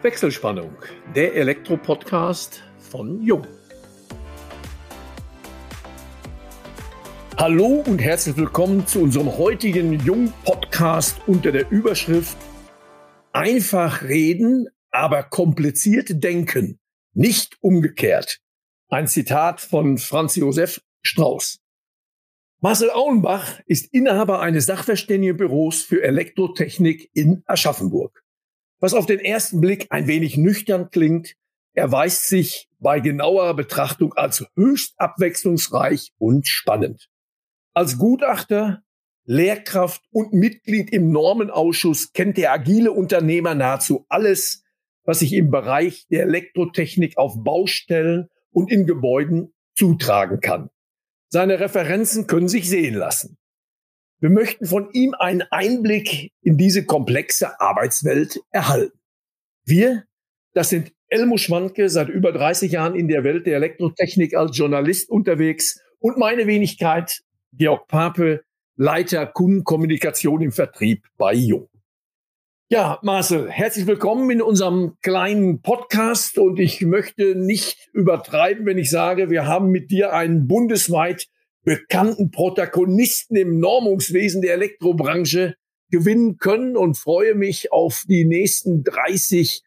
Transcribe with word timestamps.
Wechselspannung, 0.00 0.76
der 1.16 1.34
Elektro-Podcast 1.34 2.62
von 2.78 3.20
Jung. 3.20 3.44
Hallo 7.36 7.82
und 7.84 7.98
herzlich 7.98 8.36
willkommen 8.36 8.86
zu 8.86 9.00
unserem 9.00 9.36
heutigen 9.36 9.98
Jung-Podcast 10.04 11.22
unter 11.26 11.50
der 11.50 11.68
Überschrift 11.72 12.36
Einfach 13.32 14.04
reden, 14.04 14.68
aber 14.92 15.24
kompliziert 15.24 16.22
denken, 16.22 16.78
nicht 17.12 17.56
umgekehrt. 17.60 18.38
Ein 18.88 19.08
Zitat 19.08 19.60
von 19.60 19.98
Franz 19.98 20.36
Josef 20.36 20.80
Strauß. 21.02 21.58
Marcel 22.60 22.92
Auenbach 22.92 23.58
ist 23.66 23.92
Inhaber 23.92 24.38
eines 24.38 24.66
Sachverständigenbüros 24.66 25.82
für 25.82 26.04
Elektrotechnik 26.04 27.10
in 27.14 27.42
Aschaffenburg. 27.46 28.22
Was 28.80 28.94
auf 28.94 29.06
den 29.06 29.18
ersten 29.18 29.60
Blick 29.60 29.86
ein 29.90 30.06
wenig 30.06 30.36
nüchtern 30.36 30.90
klingt, 30.90 31.34
erweist 31.72 32.28
sich 32.28 32.68
bei 32.78 33.00
genauerer 33.00 33.54
Betrachtung 33.54 34.14
als 34.14 34.44
höchst 34.56 34.94
abwechslungsreich 34.98 36.12
und 36.18 36.46
spannend. 36.46 37.08
Als 37.74 37.98
Gutachter, 37.98 38.82
Lehrkraft 39.24 40.02
und 40.10 40.32
Mitglied 40.32 40.90
im 40.90 41.10
Normenausschuss 41.10 42.12
kennt 42.12 42.36
der 42.36 42.52
agile 42.52 42.92
Unternehmer 42.92 43.54
nahezu 43.54 44.06
alles, 44.08 44.64
was 45.04 45.20
sich 45.20 45.32
im 45.32 45.50
Bereich 45.50 46.06
der 46.08 46.22
Elektrotechnik 46.22 47.18
auf 47.18 47.34
Baustellen 47.42 48.28
und 48.50 48.70
in 48.70 48.86
Gebäuden 48.86 49.52
zutragen 49.76 50.40
kann. 50.40 50.70
Seine 51.28 51.60
Referenzen 51.60 52.26
können 52.26 52.48
sich 52.48 52.68
sehen 52.68 52.94
lassen. 52.94 53.38
Wir 54.20 54.30
möchten 54.30 54.66
von 54.66 54.90
ihm 54.92 55.14
einen 55.14 55.42
Einblick 55.50 56.32
in 56.42 56.56
diese 56.56 56.84
komplexe 56.84 57.60
Arbeitswelt 57.60 58.40
erhalten. 58.50 58.98
Wir, 59.64 60.04
das 60.54 60.70
sind 60.70 60.92
Elmo 61.06 61.36
Schwanke, 61.36 61.88
seit 61.88 62.08
über 62.08 62.32
30 62.32 62.72
Jahren 62.72 62.96
in 62.96 63.06
der 63.06 63.22
Welt 63.22 63.46
der 63.46 63.56
Elektrotechnik 63.56 64.34
als 64.34 64.58
Journalist 64.58 65.08
unterwegs 65.08 65.80
und 66.00 66.18
meine 66.18 66.48
Wenigkeit, 66.48 67.20
Georg 67.52 67.86
Pape, 67.86 68.42
Leiter 68.74 69.24
Kundenkommunikation 69.24 70.42
im 70.42 70.50
Vertrieb 70.50 71.04
bei 71.16 71.34
Jung. 71.34 71.68
Ja, 72.70 72.98
Marcel, 73.02 73.48
herzlich 73.48 73.86
willkommen 73.86 74.30
in 74.30 74.42
unserem 74.42 74.96
kleinen 75.00 75.62
Podcast 75.62 76.38
und 76.38 76.58
ich 76.58 76.82
möchte 76.82 77.36
nicht 77.36 77.88
übertreiben, 77.92 78.66
wenn 78.66 78.78
ich 78.78 78.90
sage, 78.90 79.30
wir 79.30 79.46
haben 79.46 79.68
mit 79.68 79.92
dir 79.92 80.12
einen 80.12 80.48
bundesweit 80.48 81.28
bekannten 81.68 82.30
Protagonisten 82.30 83.36
im 83.36 83.60
Normungswesen 83.60 84.40
der 84.40 84.54
Elektrobranche 84.54 85.54
gewinnen 85.90 86.38
können 86.38 86.78
und 86.78 86.96
freue 86.96 87.34
mich 87.34 87.72
auf 87.72 88.04
die 88.08 88.24
nächsten 88.24 88.84
30, 88.84 89.62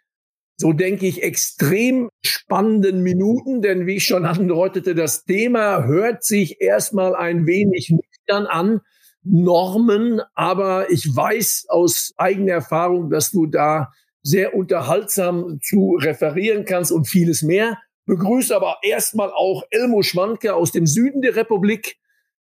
so 0.58 0.74
denke 0.74 1.06
ich, 1.06 1.22
extrem 1.22 2.10
spannenden 2.26 3.04
Minuten, 3.04 3.62
denn 3.62 3.86
wie 3.86 3.98
ich 3.98 4.06
schon 4.06 4.26
andeutete, 4.26 4.96
das 4.96 5.26
Thema 5.26 5.86
hört 5.86 6.24
sich 6.24 6.60
erstmal 6.60 7.16
ein 7.16 7.46
wenig 7.46 7.92
nüchtern 7.92 8.48
an, 8.48 8.82
Normen, 9.24 10.22
aber 10.34 10.90
ich 10.90 11.16
weiß 11.16 11.66
aus 11.70 12.14
eigener 12.18 12.54
Erfahrung, 12.54 13.12
dass 13.12 13.30
du 13.30 13.46
da 13.46 13.92
sehr 14.24 14.56
unterhaltsam 14.56 15.60
zu 15.62 16.00
referieren 16.02 16.66
kannst 16.66 16.92
und 16.92 17.08
vieles 17.08 17.44
mehr. 17.44 17.78
Begrüße 18.06 18.56
aber 18.56 18.78
erstmal 18.82 19.32
auch 19.32 19.64
Elmo 19.70 20.02
Schwanke 20.02 20.56
aus 20.56 20.72
dem 20.72 20.86
Süden 20.86 21.22
der 21.22 21.36
Republik, 21.36 21.98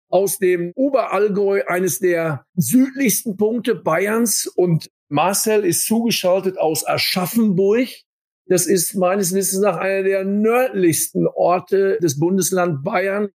aus 0.08 0.38
dem 0.38 0.72
Oberallgäu, 0.74 1.62
eines 1.66 1.98
der 1.98 2.44
südlichsten 2.54 3.36
Punkte 3.36 3.74
Bayerns. 3.74 4.46
Und 4.46 4.90
Marcel 5.08 5.64
ist 5.64 5.86
zugeschaltet 5.86 6.58
aus 6.58 6.86
Aschaffenburg. 6.86 7.88
Das 8.46 8.66
ist 8.66 8.94
meines 8.94 9.34
Wissens 9.34 9.62
nach 9.62 9.76
einer 9.76 10.04
der 10.04 10.24
nördlichsten 10.24 11.26
Orte 11.26 11.98
des 12.00 12.18
Bundesland 12.18 12.84
Bayern. 12.84 13.30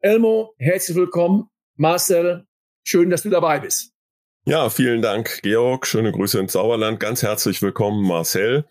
Elmo, 0.00 0.54
herzlich 0.58 0.96
willkommen. 0.96 1.48
Marcel, 1.76 2.46
schön, 2.82 3.10
dass 3.10 3.22
du 3.22 3.30
dabei 3.30 3.60
bist. 3.60 3.92
Ja, 4.46 4.68
vielen 4.68 5.02
Dank, 5.02 5.40
Georg. 5.42 5.86
Schöne 5.86 6.12
Grüße 6.12 6.38
ins 6.38 6.52
Sauerland. 6.52 7.00
Ganz 7.00 7.22
herzlich 7.22 7.62
willkommen, 7.62 8.06
Marcel. 8.06 8.66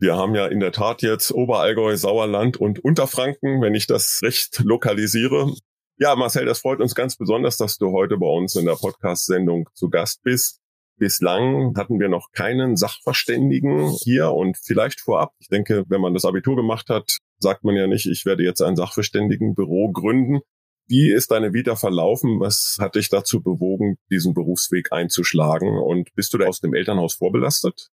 Wir 0.00 0.14
haben 0.14 0.36
ja 0.36 0.46
in 0.46 0.60
der 0.60 0.70
Tat 0.70 1.02
jetzt 1.02 1.32
Oberallgäu, 1.32 1.96
Sauerland 1.96 2.56
und 2.56 2.78
Unterfranken, 2.78 3.60
wenn 3.60 3.74
ich 3.74 3.88
das 3.88 4.20
recht 4.22 4.60
lokalisiere. 4.60 5.52
Ja, 5.96 6.14
Marcel, 6.14 6.44
das 6.44 6.60
freut 6.60 6.80
uns 6.80 6.94
ganz 6.94 7.16
besonders, 7.16 7.56
dass 7.56 7.78
du 7.78 7.90
heute 7.90 8.16
bei 8.16 8.28
uns 8.28 8.54
in 8.54 8.66
der 8.66 8.76
Podcast-Sendung 8.76 9.68
zu 9.74 9.90
Gast 9.90 10.22
bist. 10.22 10.60
Bislang 10.98 11.74
hatten 11.76 11.98
wir 11.98 12.08
noch 12.08 12.30
keinen 12.32 12.76
Sachverständigen 12.76 13.90
hier 14.04 14.30
und 14.30 14.56
vielleicht 14.56 15.00
vorab, 15.00 15.32
ich 15.40 15.48
denke, 15.48 15.84
wenn 15.88 16.00
man 16.00 16.14
das 16.14 16.24
Abitur 16.24 16.54
gemacht 16.54 16.90
hat, 16.90 17.18
sagt 17.40 17.64
man 17.64 17.74
ja 17.74 17.88
nicht, 17.88 18.06
ich 18.06 18.24
werde 18.24 18.44
jetzt 18.44 18.62
ein 18.62 18.76
Sachverständigenbüro 18.76 19.90
gründen. 19.90 20.40
Wie 20.86 21.12
ist 21.12 21.32
deine 21.32 21.52
Vita 21.52 21.74
verlaufen? 21.74 22.38
Was 22.38 22.78
hat 22.80 22.94
dich 22.94 23.08
dazu 23.08 23.42
bewogen, 23.42 23.96
diesen 24.10 24.32
Berufsweg 24.32 24.92
einzuschlagen? 24.92 25.76
Und 25.76 26.14
bist 26.14 26.32
du 26.32 26.38
da 26.38 26.46
aus 26.46 26.60
dem 26.60 26.72
Elternhaus 26.72 27.14
vorbelastet? 27.14 27.90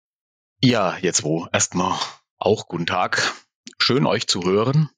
Ja, 0.63 0.95
jetzt 1.01 1.23
wo. 1.23 1.47
Erstmal 1.51 1.97
auch 2.37 2.67
guten 2.67 2.85
Tag. 2.85 3.33
Schön 3.79 4.05
euch 4.05 4.27
zu 4.27 4.43
hören. 4.43 4.91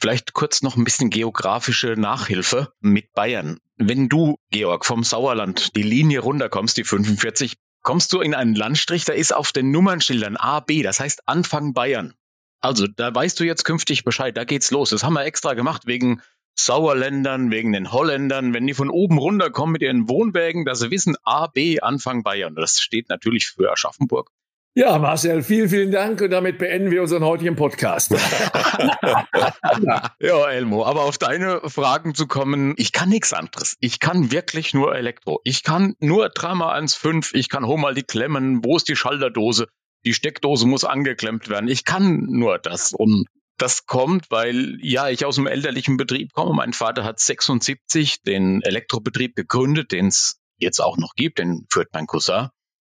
Vielleicht 0.00 0.32
kurz 0.32 0.62
noch 0.62 0.76
ein 0.76 0.82
bisschen 0.82 1.10
geografische 1.10 1.94
Nachhilfe 1.96 2.72
mit 2.80 3.12
Bayern. 3.12 3.60
Wenn 3.76 4.08
du, 4.08 4.40
Georg, 4.50 4.84
vom 4.84 5.04
Sauerland 5.04 5.76
die 5.76 5.84
Linie 5.84 6.18
runterkommst, 6.18 6.76
die 6.76 6.82
45, 6.82 7.56
kommst 7.82 8.12
du 8.12 8.20
in 8.20 8.34
einen 8.34 8.56
Landstrich, 8.56 9.04
da 9.04 9.12
ist 9.12 9.32
auf 9.32 9.52
den 9.52 9.70
Nummernschildern 9.70 10.36
A, 10.36 10.58
B, 10.58 10.82
das 10.82 10.98
heißt 10.98 11.28
Anfang 11.28 11.72
Bayern. 11.72 12.12
Also 12.60 12.88
da 12.88 13.14
weißt 13.14 13.38
du 13.38 13.44
jetzt 13.44 13.62
künftig 13.62 14.02
Bescheid, 14.02 14.36
da 14.36 14.42
geht's 14.42 14.72
los. 14.72 14.90
Das 14.90 15.04
haben 15.04 15.14
wir 15.14 15.24
extra 15.24 15.54
gemacht 15.54 15.86
wegen 15.86 16.20
Sauerländern, 16.56 17.52
wegen 17.52 17.72
den 17.72 17.92
Holländern, 17.92 18.54
wenn 18.54 18.66
die 18.66 18.74
von 18.74 18.90
oben 18.90 19.18
runterkommen 19.18 19.74
mit 19.74 19.82
ihren 19.82 20.08
Wohnwägen, 20.08 20.64
dass 20.64 20.80
sie 20.80 20.90
wissen, 20.90 21.14
A, 21.22 21.46
B, 21.46 21.78
Anfang 21.78 22.24
Bayern. 22.24 22.56
Das 22.56 22.80
steht 22.80 23.08
natürlich 23.08 23.46
für 23.46 23.70
Aschaffenburg. 23.70 24.32
Ja, 24.76 24.98
Marcel, 24.98 25.44
vielen, 25.44 25.68
vielen 25.68 25.92
Dank 25.92 26.20
und 26.20 26.30
damit 26.30 26.58
beenden 26.58 26.90
wir 26.90 27.00
unseren 27.00 27.22
heutigen 27.22 27.54
Podcast. 27.54 28.10
ja, 30.18 30.50
Elmo, 30.50 30.84
aber 30.84 31.02
auf 31.02 31.16
deine 31.16 31.60
Fragen 31.70 32.16
zu 32.16 32.26
kommen, 32.26 32.74
ich 32.76 32.90
kann 32.90 33.08
nichts 33.08 33.32
anderes. 33.32 33.76
Ich 33.78 34.00
kann 34.00 34.32
wirklich 34.32 34.74
nur 34.74 34.96
Elektro. 34.96 35.40
Ich 35.44 35.62
kann 35.62 35.94
nur 36.00 36.26
3x1,5, 36.26 37.36
ich 37.36 37.48
kann 37.48 37.64
hol 37.64 37.78
mal 37.78 37.94
die 37.94 38.02
Klemmen, 38.02 38.64
wo 38.64 38.76
ist 38.76 38.88
die 38.88 38.96
Schalterdose? 38.96 39.68
Die 40.04 40.12
Steckdose 40.12 40.66
muss 40.66 40.82
angeklemmt 40.82 41.48
werden. 41.48 41.68
Ich 41.68 41.84
kann 41.84 42.26
nur 42.28 42.58
das. 42.58 42.92
Und 42.92 43.28
das 43.58 43.86
kommt, 43.86 44.32
weil 44.32 44.78
ja, 44.82 45.08
ich 45.08 45.24
aus 45.24 45.36
dem 45.36 45.46
elterlichen 45.46 45.96
Betrieb 45.96 46.32
komme. 46.32 46.52
Mein 46.52 46.72
Vater 46.72 47.04
hat 47.04 47.20
76 47.20 48.22
den 48.22 48.60
Elektrobetrieb 48.62 49.36
gegründet, 49.36 49.92
den 49.92 50.08
es 50.08 50.40
jetzt 50.58 50.80
auch 50.80 50.96
noch 50.96 51.14
gibt, 51.14 51.38
den 51.38 51.64
führt 51.70 51.90
mein 51.92 52.08
Cousin. 52.08 52.48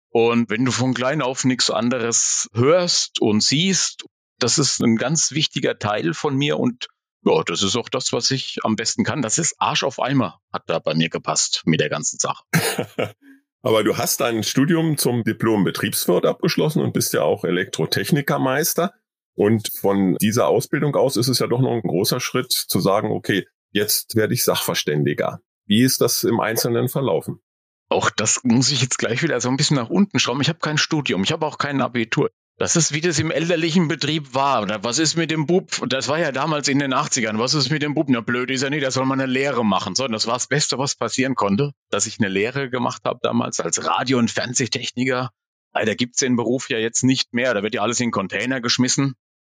Und 0.09 0.49
wenn 0.49 0.65
du 0.65 0.71
von 0.71 0.93
klein 0.93 1.21
auf 1.21 1.43
nichts 1.43 1.69
anderes 1.69 2.49
hörst 2.53 3.21
und 3.21 3.43
siehst, 3.43 4.05
das 4.39 4.57
ist 4.57 4.81
ein 4.81 4.95
ganz 4.95 5.31
wichtiger 5.31 5.77
Teil 5.77 6.13
von 6.13 6.35
mir 6.35 6.57
und 6.59 6.87
ja, 7.25 7.43
das 7.43 7.63
ist 7.63 7.75
auch 7.75 7.89
das, 7.89 8.13
was 8.13 8.31
ich 8.31 8.59
am 8.63 8.75
besten 8.75 9.03
kann. 9.03 9.21
Das 9.21 9.37
ist 9.37 9.55
Arsch 9.57 9.83
auf 9.83 9.99
Eimer, 9.99 10.39
hat 10.53 10.63
da 10.67 10.79
bei 10.79 10.93
mir 10.93 11.09
gepasst 11.09 11.63
mit 11.65 11.81
der 11.81 11.89
ganzen 11.89 12.19
Sache. 12.19 12.43
Aber 13.61 13.83
du 13.83 13.97
hast 13.97 14.21
dein 14.21 14.43
Studium 14.43 14.97
zum 14.97 15.23
Diplom 15.23 15.63
Betriebswirt 15.63 16.25
abgeschlossen 16.25 16.81
und 16.81 16.93
bist 16.93 17.13
ja 17.13 17.23
auch 17.23 17.43
Elektrotechnikermeister. 17.43 18.93
Und 19.33 19.69
von 19.73 20.15
dieser 20.21 20.47
Ausbildung 20.47 20.95
aus 20.95 21.17
ist 21.17 21.27
es 21.27 21.39
ja 21.39 21.47
doch 21.47 21.59
noch 21.59 21.73
ein 21.73 21.81
großer 21.81 22.19
Schritt 22.19 22.51
zu 22.51 22.79
sagen, 22.79 23.11
okay, 23.11 23.45
jetzt 23.71 24.15
werde 24.15 24.33
ich 24.33 24.43
Sachverständiger. 24.43 25.41
Wie 25.65 25.83
ist 25.83 26.01
das 26.01 26.23
im 26.23 26.39
Einzelnen 26.39 26.87
verlaufen? 26.87 27.41
Auch 27.89 28.09
das 28.09 28.43
muss 28.43 28.71
ich 28.71 28.81
jetzt 28.81 28.97
gleich 28.97 29.23
wieder 29.23 29.39
so 29.39 29.49
ein 29.49 29.57
bisschen 29.57 29.77
nach 29.77 29.89
unten 29.89 30.19
schrauben. 30.19 30.41
Ich 30.41 30.49
habe 30.49 30.59
kein 30.59 30.77
Studium, 30.77 31.23
ich 31.23 31.31
habe 31.31 31.45
auch 31.45 31.57
kein 31.57 31.81
Abitur. 31.81 32.29
Das 32.59 32.75
ist, 32.75 32.91
wie 32.91 33.01
das 33.01 33.19
im 33.19 33.29
elterlichen 33.29 33.87
Betrieb 33.87 34.33
war. 34.33 34.83
Was 34.83 34.97
ist 34.97 35.15
mit 35.15 35.29
dem 35.29 35.45
Bub? 35.45 35.69
Das 35.89 36.07
war 36.07 36.17
ja 36.17 36.31
damals 36.31 36.67
in 36.67 36.79
den 36.79 36.91
80ern. 36.91 37.37
Was 37.37 37.53
ist 37.53 37.69
mit 37.69 37.83
dem 37.83 37.93
Bub? 37.93 38.07
Na, 38.09 38.21
blöd 38.21 38.49
ist 38.49 38.63
er 38.63 38.71
nicht, 38.71 38.81
der 38.81 38.89
soll 38.89 39.05
mal 39.05 39.13
eine 39.13 39.27
Lehre 39.27 39.63
machen. 39.63 39.93
So, 39.93 40.07
das 40.07 40.25
war 40.25 40.33
das 40.33 40.47
Beste, 40.47 40.79
was 40.79 40.95
passieren 40.95 41.35
konnte, 41.35 41.73
dass 41.91 42.07
ich 42.07 42.19
eine 42.19 42.29
Lehre 42.29 42.71
gemacht 42.71 43.03
habe 43.05 43.19
damals 43.21 43.59
als 43.59 43.85
Radio- 43.85 44.17
und 44.17 44.31
Fernsehtechniker. 44.31 45.29
Leider 45.73 45.95
gibt's 45.95 46.17
den 46.17 46.35
Beruf 46.35 46.71
ja 46.71 46.79
jetzt 46.79 47.03
nicht 47.03 47.31
mehr. 47.31 47.53
Da 47.53 47.61
wird 47.61 47.75
ja 47.75 47.83
alles 47.83 47.99
in 47.99 48.09
Container 48.09 48.59
geschmissen. 48.59 49.13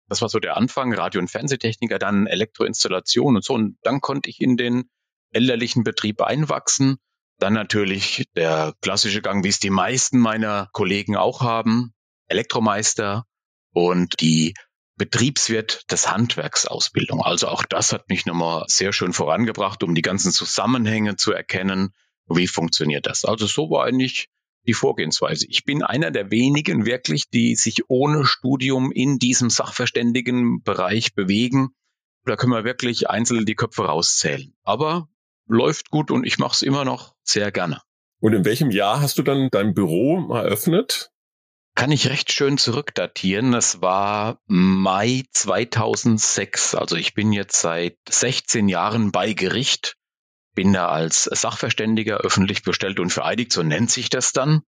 Das 0.08 0.20
war 0.20 0.28
so 0.28 0.38
der 0.38 0.58
Anfang, 0.58 0.92
Radio- 0.92 1.22
und 1.22 1.30
Fernsehtechniker, 1.30 1.98
dann 1.98 2.26
Elektroinstallation 2.26 3.36
und 3.36 3.44
so. 3.44 3.54
Und 3.54 3.78
dann 3.82 4.02
konnte 4.02 4.28
ich 4.28 4.42
in 4.42 4.58
den 4.58 4.90
elterlichen 5.32 5.84
Betrieb 5.84 6.20
einwachsen 6.20 6.98
dann 7.42 7.54
natürlich 7.54 8.28
der 8.36 8.74
klassische 8.80 9.22
Gang, 9.22 9.44
wie 9.44 9.48
es 9.48 9.58
die 9.58 9.70
meisten 9.70 10.18
meiner 10.18 10.68
Kollegen 10.72 11.16
auch 11.16 11.40
haben, 11.40 11.92
Elektromeister 12.28 13.26
und 13.72 14.20
die 14.20 14.54
Betriebswirt 14.96 15.90
des 15.90 16.10
Handwerksausbildung. 16.10 17.22
Also 17.22 17.48
auch 17.48 17.64
das 17.64 17.92
hat 17.92 18.08
mich 18.10 18.26
nochmal 18.26 18.64
sehr 18.66 18.92
schön 18.92 19.14
vorangebracht, 19.14 19.82
um 19.82 19.94
die 19.94 20.02
ganzen 20.02 20.30
Zusammenhänge 20.30 21.16
zu 21.16 21.32
erkennen. 21.32 21.94
Wie 22.28 22.46
funktioniert 22.46 23.06
das? 23.06 23.24
Also 23.24 23.46
so 23.46 23.70
war 23.70 23.86
eigentlich 23.86 24.28
die 24.66 24.74
Vorgehensweise. 24.74 25.46
Ich 25.48 25.64
bin 25.64 25.82
einer 25.82 26.10
der 26.10 26.30
wenigen 26.30 26.84
wirklich, 26.84 27.30
die 27.30 27.56
sich 27.56 27.88
ohne 27.88 28.26
Studium 28.26 28.92
in 28.92 29.18
diesem 29.18 29.48
Sachverständigenbereich 29.48 31.14
bewegen. 31.14 31.70
Da 32.26 32.36
können 32.36 32.52
wir 32.52 32.64
wirklich 32.64 33.08
einzeln 33.08 33.46
die 33.46 33.54
Köpfe 33.54 33.84
rauszählen. 33.84 34.52
Aber 34.62 35.08
läuft 35.46 35.90
gut 35.90 36.10
und 36.10 36.24
ich 36.24 36.38
mache 36.38 36.54
es 36.54 36.62
immer 36.62 36.84
noch 36.84 37.14
sehr 37.30 37.52
gerne. 37.52 37.80
Und 38.20 38.34
in 38.34 38.44
welchem 38.44 38.70
Jahr 38.70 39.00
hast 39.00 39.18
du 39.18 39.22
dann 39.22 39.48
dein 39.50 39.74
Büro 39.74 40.32
eröffnet? 40.32 41.10
Kann 41.74 41.92
ich 41.92 42.10
recht 42.10 42.32
schön 42.32 42.58
zurückdatieren. 42.58 43.52
Das 43.52 43.80
war 43.80 44.40
Mai 44.46 45.22
2006. 45.32 46.74
Also 46.74 46.96
ich 46.96 47.14
bin 47.14 47.32
jetzt 47.32 47.60
seit 47.60 47.96
16 48.08 48.68
Jahren 48.68 49.12
bei 49.12 49.32
Gericht 49.32 49.96
bin 50.54 50.72
da 50.72 50.88
als 50.88 51.24
Sachverständiger 51.24 52.18
öffentlich 52.18 52.62
bestellt 52.62 53.00
und 53.00 53.10
vereidigt, 53.10 53.52
so 53.52 53.62
nennt 53.62 53.90
sich 53.90 54.10
das 54.10 54.32
dann. 54.32 54.62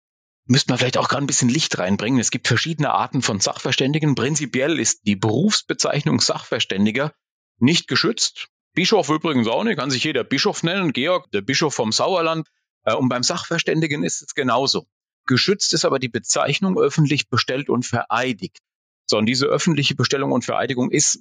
Müsste 0.47 0.71
man 0.71 0.79
vielleicht 0.79 0.97
auch 0.97 1.09
gerade 1.09 1.25
ein 1.25 1.27
bisschen 1.27 1.49
Licht 1.49 1.79
reinbringen. 1.79 2.21
Es 2.21 2.31
gibt 2.31 2.49
verschiedene 2.49 2.91
Arten 2.91 3.23
von 3.23 3.41
Sachverständigen. 3.41 4.15
Prinzipiell 4.15 4.79
ist 4.79 5.07
die 5.07 5.17
Berufsbezeichnung 5.17 6.21
Sachverständiger 6.21 7.13
nicht 7.59 7.89
geschützt. 7.89 8.49
Bischof 8.75 9.09
übrigens 9.09 9.49
auch 9.49 9.65
nicht, 9.65 9.79
kann 9.79 9.91
sich 9.91 10.05
jeder 10.05 10.25
Bischof 10.25 10.63
nennen. 10.63 10.93
Georg, 10.93 11.31
der 11.33 11.43
Bischof 11.43 11.75
vom 11.75 11.93
Sauerland. 11.93 12.49
Äh, 12.85 12.95
und 12.95 13.09
beim 13.09 13.23
Sachverständigen 13.23 14.05
ist 14.05 14.23
es 14.23 14.35
genauso. 14.35 14.87
Geschützt 15.27 15.75
ist 15.75 15.85
aber 15.85 15.99
die 15.99 16.09
Bezeichnung 16.09 16.79
öffentlich 16.79 17.29
bestellt 17.29 17.69
und 17.69 17.85
vereidigt. 17.85 18.59
So, 19.07 19.19
und 19.19 19.27
diese 19.27 19.47
öffentliche 19.47 19.95
Bestellung 19.95 20.33
und 20.33 20.45
Vereidigung 20.45 20.91
ist 20.91 21.21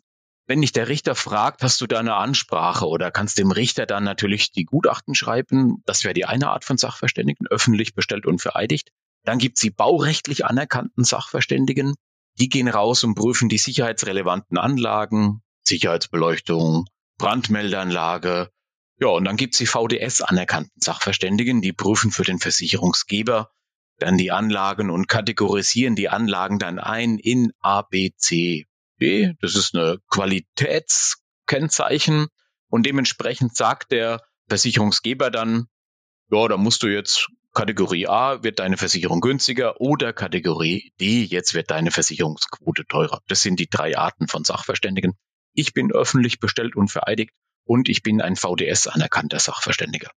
wenn 0.50 0.62
dich 0.62 0.72
der 0.72 0.88
Richter 0.88 1.13
fragt, 1.13 1.62
hast 1.62 1.80
du 1.80 1.86
da 1.86 2.00
eine 2.00 2.16
Ansprache 2.16 2.88
oder 2.88 3.12
kannst 3.12 3.38
dem 3.38 3.52
Richter 3.52 3.86
dann 3.86 4.04
natürlich 4.04 4.52
die 4.52 4.66
Gutachten 4.66 5.13
schreiben. 5.13 5.84
Das 5.86 6.04
wäre 6.04 6.16
die 6.16 6.25
eine 6.25 6.50
Art 6.50 6.66
von 6.66 6.75
Sachverständigen, 6.75 7.45
öffentlich 7.45 7.94
bestellt 7.94 8.25
und 8.25 8.42
vereidigt. 8.42 8.90
Dann 9.25 9.38
gibt 9.38 9.57
es 9.57 9.62
die 9.62 9.69
baurechtlich 9.69 10.45
anerkannten 10.45 11.04
Sachverständigen. 11.04 11.94
Die 12.40 12.50
gehen 12.50 12.68
raus 12.68 13.04
und 13.04 13.13
prüfen 13.13 13.48
die 13.48 13.60
sicherheitsrelevanten 13.60 14.57
Anlagen, 14.57 15.44
Sicherheitsbeleuchtung, 15.68 16.88
Brandmeldeanlage. 17.19 18.50
Ja, 19.00 19.10
und 19.10 19.25
dann 19.25 19.38
gibt 19.38 19.54
es 19.54 19.60
die 19.60 19.68
VDS 19.68 20.21
anerkannten 20.21 20.81
Sachverständigen, 20.81 21.62
die 21.62 21.74
prüfen 21.74 22.10
für 22.10 22.24
den 22.24 22.39
Versicherungsgeber 22.39 23.51
dann 24.00 24.18
die 24.18 24.31
Anlagen 24.31 24.89
und 24.89 25.07
kategorisieren 25.07 25.95
die 25.95 26.10
Anlagen 26.10 26.57
dann 26.57 26.80
ein 26.80 27.19
in 27.19 27.51
A, 27.60 27.83
B, 27.83 28.10
C, 28.18 28.66
B. 28.98 29.33
Das 29.42 29.56
ist 29.56 29.75
eine 29.75 30.00
Qualitätskennzeichen 30.10 32.30
und 32.69 32.86
dementsprechend 32.86 33.56
sagt 33.56 33.92
der 33.92 34.21
Versicherungsgeber 34.48 35.30
dann, 35.30 35.68
ja, 36.31 36.48
da 36.48 36.57
musst 36.57 36.81
du 36.83 36.88
jetzt 36.88 37.27
Kategorie 37.54 38.07
A 38.07 38.44
wird 38.44 38.60
deine 38.60 38.77
Versicherung 38.77 39.21
günstiger 39.21 39.81
oder 39.81 40.13
Kategorie 40.13 40.94
D, 41.00 41.24
jetzt 41.24 41.56
wird 41.56 41.71
deine 41.71 41.89
Versicherungsquote 41.92 42.86
teurer. 42.86 43.21
Das 43.27 43.42
sind 43.42 43.60
die 43.60 43.69
drei 43.69 43.98
Arten 43.98 44.27
von 44.27 44.44
Sachverständigen. 44.44 45.13
Ich 45.54 45.74
bin 45.74 45.92
öffentlich 45.92 46.40
bestellt 46.40 46.75
und 46.75 46.90
vereidigt 46.90 47.31
und 47.66 47.90
ich 47.90 48.04
bin 48.04 48.22
ein 48.22 48.36
VDS 48.36 48.88
anerkannter 48.88 49.40
Sachverständiger. 49.40 50.10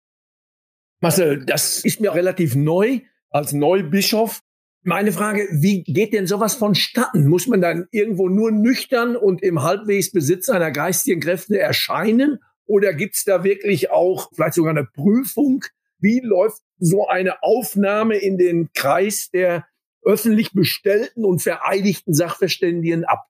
Marcel, 1.01 1.45
das 1.45 1.83
ist 1.83 2.00
mir 2.00 2.13
relativ 2.13 2.56
neu 2.56 3.01
als 3.30 3.54
Neubischof. 3.54 4.42
Meine 4.83 5.12
Frage, 5.12 5.48
wie 5.51 5.83
geht 5.83 6.13
denn 6.13 6.28
sowas 6.28 6.56
vonstatten? 6.56 7.28
Muss 7.28 7.48
man 7.48 7.62
dann 7.62 7.88
irgendwo 7.92 8.30
nur 8.30 8.51
nüchtern 8.51 9.16
und 9.16 9.42
im 9.42 9.63
halbwegs 9.63 10.12
Besitz 10.12 10.50
einer 10.50 10.72
geistigen 10.72 11.22
Kräfte 11.22 11.60
erscheinen? 11.60 12.39
Oder 12.66 12.94
gibt's 12.94 13.24
da 13.24 13.44
wirklich 13.44 13.92
auch 13.92 14.30
vielleicht 14.34 14.54
sogar 14.54 14.72
eine 14.72 14.86
Prüfung? 14.86 15.66
Wie 16.00 16.19
läuft 16.24 16.62
so 16.80 17.07
eine 17.07 17.44
Aufnahme 17.44 18.18
in 18.18 18.38
den 18.38 18.72
Kreis 18.74 19.30
der 19.31 19.68
öffentlich 20.04 20.54
bestellten 20.54 21.25
und 21.25 21.42
vereidigten 21.42 22.13
Sachverständigen 22.13 23.06
ab? 23.06 23.27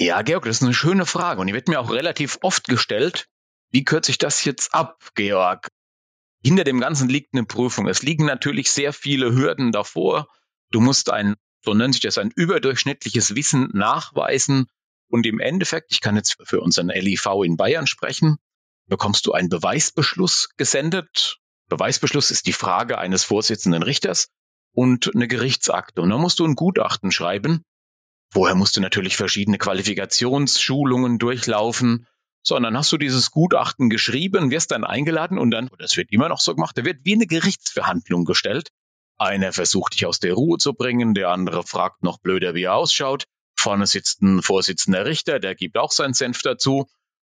Ja, 0.00 0.22
Georg, 0.22 0.44
das 0.44 0.58
ist 0.58 0.62
eine 0.62 0.74
schöne 0.74 1.06
Frage 1.06 1.40
und 1.40 1.48
die 1.48 1.54
wird 1.54 1.66
mir 1.66 1.80
auch 1.80 1.90
relativ 1.90 2.38
oft 2.42 2.68
gestellt. 2.68 3.26
Wie 3.70 3.84
kürze 3.84 4.12
ich 4.12 4.18
das 4.18 4.44
jetzt 4.44 4.72
ab, 4.72 5.10
Georg? 5.14 5.68
Hinter 6.42 6.62
dem 6.62 6.78
Ganzen 6.78 7.08
liegt 7.08 7.34
eine 7.34 7.44
Prüfung. 7.44 7.88
Es 7.88 8.02
liegen 8.02 8.24
natürlich 8.24 8.70
sehr 8.70 8.92
viele 8.92 9.34
Hürden 9.34 9.72
davor. 9.72 10.28
Du 10.70 10.80
musst 10.80 11.10
ein, 11.10 11.34
so 11.64 11.74
nennt 11.74 11.94
sich 11.94 12.02
das, 12.02 12.16
ein 12.16 12.30
überdurchschnittliches 12.34 13.34
Wissen 13.34 13.70
nachweisen. 13.72 14.66
Und 15.08 15.26
im 15.26 15.40
Endeffekt, 15.40 15.90
ich 15.90 16.00
kann 16.00 16.14
jetzt 16.14 16.36
für 16.44 16.60
unseren 16.60 16.88
LIV 16.88 17.26
in 17.44 17.56
Bayern 17.56 17.88
sprechen, 17.88 18.36
bekommst 18.86 19.26
du 19.26 19.32
einen 19.32 19.48
Beweisbeschluss 19.48 20.50
gesendet. 20.56 21.38
Beweisbeschluss 21.68 22.30
ist 22.30 22.46
die 22.46 22.52
Frage 22.52 22.98
eines 22.98 23.24
Vorsitzenden 23.24 23.82
Richters 23.82 24.28
und 24.72 25.12
eine 25.12 25.26
Gerichtsakte. 25.26 26.02
Und 26.02 26.10
dann 26.10 26.20
musst 26.20 26.38
du 26.38 26.44
ein 26.44 26.54
Gutachten 26.54 27.10
schreiben. 27.10 27.64
Vorher 28.30 28.54
musst 28.54 28.76
du 28.76 28.80
natürlich 28.80 29.16
verschiedene 29.16 29.58
Qualifikationsschulungen 29.58 31.18
durchlaufen. 31.18 32.06
So, 32.42 32.56
und 32.56 32.62
dann 32.62 32.76
hast 32.76 32.92
du 32.92 32.98
dieses 32.98 33.30
Gutachten 33.30 33.90
geschrieben, 33.90 34.50
wirst 34.50 34.70
dann 34.70 34.84
eingeladen 34.84 35.38
und 35.38 35.50
dann, 35.50 35.70
das 35.78 35.96
wird 35.96 36.12
immer 36.12 36.28
noch 36.28 36.40
so 36.40 36.54
gemacht, 36.54 36.76
da 36.78 36.84
wird 36.84 36.98
wie 37.04 37.14
eine 37.14 37.26
Gerichtsverhandlung 37.26 38.24
gestellt. 38.24 38.70
Einer 39.18 39.52
versucht 39.52 39.94
dich 39.94 40.06
aus 40.06 40.20
der 40.20 40.34
Ruhe 40.34 40.58
zu 40.58 40.74
bringen, 40.74 41.14
der 41.14 41.30
andere 41.30 41.64
fragt 41.64 42.02
noch 42.02 42.18
blöder, 42.20 42.54
wie 42.54 42.64
er 42.64 42.74
ausschaut. 42.74 43.24
Vorne 43.56 43.86
sitzt 43.86 44.22
ein 44.22 44.42
Vorsitzender 44.42 45.04
Richter, 45.04 45.40
der 45.40 45.56
gibt 45.56 45.76
auch 45.76 45.90
seinen 45.90 46.14
Senf 46.14 46.42
dazu. 46.42 46.86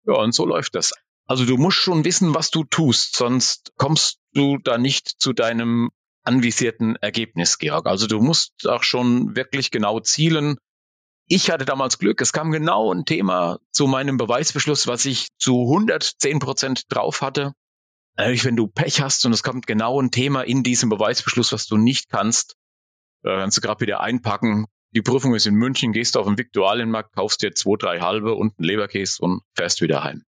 Ja, 0.05 0.15
und 0.15 0.33
so 0.33 0.45
läuft 0.45 0.75
das. 0.75 0.93
Also 1.25 1.45
du 1.45 1.57
musst 1.57 1.77
schon 1.77 2.03
wissen, 2.05 2.35
was 2.35 2.51
du 2.51 2.63
tust, 2.63 3.15
sonst 3.15 3.71
kommst 3.77 4.19
du 4.33 4.57
da 4.57 4.77
nicht 4.77 5.07
zu 5.19 5.33
deinem 5.33 5.89
anvisierten 6.23 6.97
Ergebnis, 6.97 7.57
Georg. 7.57 7.85
Also 7.85 8.07
du 8.07 8.19
musst 8.19 8.67
auch 8.67 8.83
schon 8.83 9.35
wirklich 9.35 9.71
genau 9.71 9.99
zielen. 9.99 10.57
Ich 11.29 11.51
hatte 11.51 11.65
damals 11.65 11.99
Glück, 11.99 12.21
es 12.21 12.31
kam 12.31 12.51
genau 12.51 12.93
ein 12.93 13.03
Thema 13.03 13.59
zu 13.71 13.85
meinem 13.85 14.15
Beweisbeschluss, 14.15 14.87
was 14.87 15.05
ich 15.05 15.27
zu 15.37 15.63
110 15.63 16.39
Prozent 16.39 16.83
drauf 16.87 17.21
hatte. 17.21 17.51
Natürlich, 18.15 18.45
wenn 18.45 18.55
du 18.55 18.67
Pech 18.67 19.01
hast 19.01 19.25
und 19.25 19.33
es 19.33 19.43
kommt 19.43 19.67
genau 19.67 20.01
ein 20.01 20.09
Thema 20.09 20.43
in 20.43 20.63
diesem 20.63 20.89
Beweisbeschluss, 20.89 21.51
was 21.51 21.67
du 21.67 21.75
nicht 21.75 22.09
kannst, 22.09 22.55
kannst 23.23 23.57
du 23.57 23.61
gerade 23.61 23.81
wieder 23.81 23.99
einpacken. 23.99 24.67
Die 24.95 25.01
Prüfung 25.01 25.35
ist 25.35 25.45
in 25.45 25.55
München, 25.55 25.91
gehst 25.91 26.15
du 26.15 26.21
auf 26.21 26.27
den 26.27 26.37
Viktualienmarkt, 26.37 27.13
kaufst 27.13 27.43
dir 27.43 27.53
zwei, 27.53 27.75
drei 27.77 27.99
halbe 27.99 28.33
und 28.33 28.57
einen 28.57 28.65
Leberkäse 28.65 29.21
und 29.21 29.41
fährst 29.53 29.81
wieder 29.81 30.05
heim. 30.05 30.23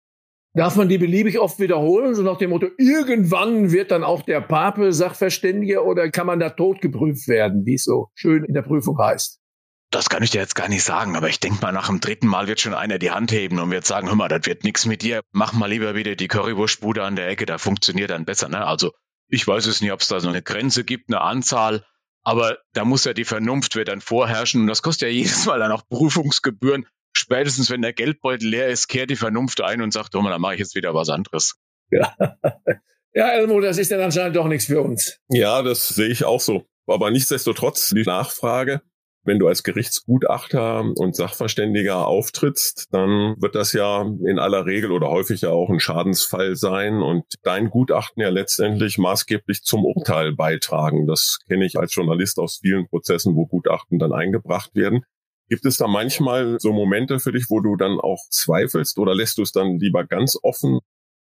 Darf 0.53 0.75
man 0.75 0.89
die 0.89 0.97
beliebig 0.97 1.39
oft 1.39 1.59
wiederholen, 1.59 2.13
so 2.13 2.23
nach 2.23 2.37
dem 2.37 2.49
Motto, 2.49 2.67
irgendwann 2.77 3.71
wird 3.71 3.91
dann 3.91 4.03
auch 4.03 4.23
der 4.23 4.41
Pape 4.41 4.91
Sachverständiger 4.91 5.85
oder 5.85 6.09
kann 6.09 6.27
man 6.27 6.39
da 6.39 6.49
tot 6.49 6.81
geprüft 6.81 7.29
werden, 7.29 7.65
wie 7.65 7.75
es 7.75 7.85
so 7.85 8.09
schön 8.15 8.43
in 8.43 8.53
der 8.53 8.63
Prüfung 8.63 8.97
heißt? 8.97 9.39
Das 9.91 10.09
kann 10.09 10.21
ich 10.21 10.30
dir 10.30 10.39
jetzt 10.39 10.56
gar 10.56 10.69
nicht 10.69 10.83
sagen, 10.83 11.15
aber 11.15 11.30
ich 11.30 11.39
denke 11.39 11.62
mal, 11.62 11.71
nach 11.71 11.88
dem 11.88 12.00
dritten 12.00 12.27
Mal 12.27 12.47
wird 12.47 12.59
schon 12.59 12.75
einer 12.75 12.99
die 12.99 13.09
Hand 13.09 13.31
heben 13.31 13.59
und 13.59 13.71
wird 13.71 13.85
sagen, 13.85 14.07
hör 14.07 14.16
mal, 14.16 14.28
das 14.28 14.45
wird 14.45 14.63
nichts 14.63 14.85
mit 14.85 15.02
dir. 15.02 15.21
Mach 15.31 15.54
mal 15.54 15.69
lieber 15.69 15.95
wieder 15.95 16.16
die 16.16 16.28
Currywurstbude 16.28 17.04
an 17.04 17.16
der 17.16 17.28
Ecke, 17.28 17.47
da 17.47 17.57
funktioniert 17.57 18.11
dann 18.11 18.25
besser. 18.25 18.49
Ne? 18.49 18.63
Also 18.66 18.92
ich 19.28 19.47
weiß 19.47 19.66
es 19.66 19.81
nicht, 19.81 19.92
ob 19.92 20.02
es 20.02 20.07
da 20.07 20.19
so 20.19 20.30
eine 20.30 20.44
Grenze 20.44 20.83
gibt, 20.83 21.09
eine 21.09 21.21
Anzahl, 21.21 21.85
aber 22.23 22.59
da 22.73 22.85
muss 22.85 23.06
ja 23.06 23.13
die 23.13 23.25
Vernunft 23.25 23.75
wird 23.75 23.87
dann 23.87 24.02
vorherrschen 24.02 24.61
und 24.61 24.68
das 24.68 24.81
kostet 24.83 25.09
ja 25.09 25.13
jedes 25.16 25.45
Mal 25.45 25.59
dann 25.59 25.71
auch 25.71 25.83
Prüfungsgebühren. 25.90 26.85
Spätestens 27.11 27.71
wenn 27.71 27.81
der 27.81 27.94
Geldbeutel 27.94 28.47
leer 28.47 28.68
ist, 28.68 28.87
kehrt 28.87 29.09
die 29.09 29.16
Vernunft 29.16 29.61
ein 29.61 29.81
und 29.81 29.92
sagt, 29.92 30.13
hör 30.13 30.21
mal, 30.21 30.30
dann 30.30 30.42
mache 30.42 30.54
ich 30.54 30.59
jetzt 30.59 30.75
wieder 30.75 30.94
was 30.94 31.09
anderes. 31.09 31.56
Ja. 31.90 32.16
ja, 33.13 33.30
Elmo, 33.30 33.59
das 33.59 33.80
ist 33.80 33.92
dann 33.92 34.02
anscheinend 34.02 34.35
doch 34.35 34.47
nichts 34.47 34.68
für 34.68 34.81
uns. 34.81 35.19
Ja, 35.30 35.63
das 35.63 35.90
sehe 35.90 36.09
ich 36.09 36.23
auch 36.23 36.40
so. 36.40 36.66
Aber 36.85 37.11
nichtsdestotrotz 37.11 37.90
die 37.90 38.04
Nachfrage, 38.04 38.81
wenn 39.30 39.38
du 39.38 39.48
als 39.48 39.62
Gerichtsgutachter 39.62 40.83
und 40.98 41.16
Sachverständiger 41.16 42.07
auftrittst, 42.07 42.88
dann 42.90 43.36
wird 43.40 43.54
das 43.54 43.74
ja 43.74 44.02
in 44.02 44.40
aller 44.40 44.66
Regel 44.66 44.92
oder 44.92 45.12
häufig 45.12 45.42
ja 45.42 45.52
auch 45.52 45.69
ein 45.69 45.80
Schadensfall 45.80 46.56
sein 46.56 47.04
und 47.04 47.26
dein 47.44 47.69
Gutachten 47.69 48.24
ja 48.24 48.30
letztendlich 48.30 48.98
maßgeblich 48.98 49.62
zum 49.62 49.86
Urteil 49.86 50.33
beitragen. 50.33 51.06
Das 51.06 51.38
kenne 51.48 51.64
ich 51.68 51.78
als 51.78 51.94
Journalist 51.94 52.40
aus 52.40 52.57
vielen 52.64 52.88
Prozessen, 52.88 53.36
wo 53.36 53.45
Gutachten 53.45 54.00
dann 54.00 54.14
eingebracht 54.14 54.74
werden. 54.74 55.04
Gibt 55.48 55.64
es 55.68 55.78
da 55.78 55.88
manchmal 55.88 56.59
so 56.59 56.74
Momente 56.74 57.19
für 57.19 57.31
dich, 57.31 57.52
wo 57.52 57.59
du 57.59 57.76
dann 57.76 58.00
auch 58.00 58.24
zweifelst 58.31 58.98
oder 58.98 59.14
lässt 59.14 59.38
du 59.38 59.44
es 59.44 59.52
dann 59.52 59.78
lieber 59.78 60.06
ganz 60.06 60.40
offen? 60.42 60.80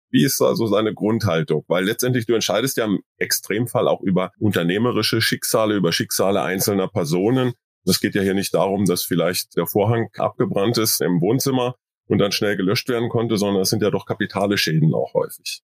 Wie 0.09 0.25
ist 0.25 0.41
da 0.41 0.55
so 0.55 0.65
seine 0.65 0.95
Grundhaltung? 0.95 1.65
Weil 1.67 1.85
letztendlich 1.85 2.25
du 2.25 2.33
entscheidest 2.33 2.77
ja 2.77 2.85
im 2.85 3.03
Extremfall 3.17 3.87
auch 3.87 4.01
über 4.01 4.31
unternehmerische 4.39 5.21
Schicksale, 5.21 5.75
über 5.75 5.91
Schicksale 5.91 6.41
einzelner 6.41 6.87
Personen. 6.87 7.53
Es 7.85 7.99
geht 7.99 8.15
ja 8.15 8.21
hier 8.21 8.33
nicht 8.33 8.53
darum, 8.53 8.85
dass 8.85 9.03
vielleicht 9.03 9.57
der 9.57 9.67
Vorhang 9.67 10.09
abgebrannt 10.17 10.77
ist 10.77 11.01
im 11.01 11.19
Wohnzimmer 11.21 11.75
und 12.07 12.19
dann 12.19 12.31
schnell 12.31 12.57
gelöscht 12.57 12.89
werden 12.89 13.09
konnte, 13.09 13.37
sondern 13.37 13.61
es 13.63 13.69
sind 13.69 13.81
ja 13.81 13.89
doch 13.89 14.05
kapitale 14.05 14.57
Schäden 14.57 14.93
auch 14.93 15.13
häufig. 15.13 15.61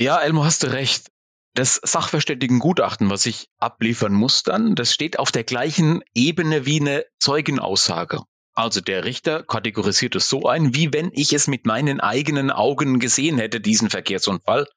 Ja, 0.00 0.18
Elmo, 0.18 0.44
hast 0.44 0.62
du 0.62 0.72
recht. 0.72 1.08
Das 1.54 1.80
Sachverständigengutachten, 1.82 3.10
was 3.10 3.26
ich 3.26 3.48
abliefern 3.58 4.12
muss 4.12 4.44
dann, 4.44 4.76
das 4.76 4.94
steht 4.94 5.18
auf 5.18 5.32
der 5.32 5.44
gleichen 5.44 6.02
Ebene 6.14 6.64
wie 6.64 6.80
eine 6.80 7.04
Zeugenaussage. 7.18 8.22
Also 8.54 8.80
der 8.80 9.04
Richter 9.04 9.42
kategorisiert 9.42 10.14
es 10.16 10.28
so 10.28 10.46
ein, 10.46 10.74
wie 10.74 10.92
wenn 10.92 11.10
ich 11.12 11.32
es 11.32 11.48
mit 11.48 11.66
meinen 11.66 12.00
eigenen 12.00 12.50
Augen 12.50 13.00
gesehen 13.00 13.38
hätte, 13.38 13.60
diesen 13.60 13.90
Verkehrsunfall. 13.90 14.68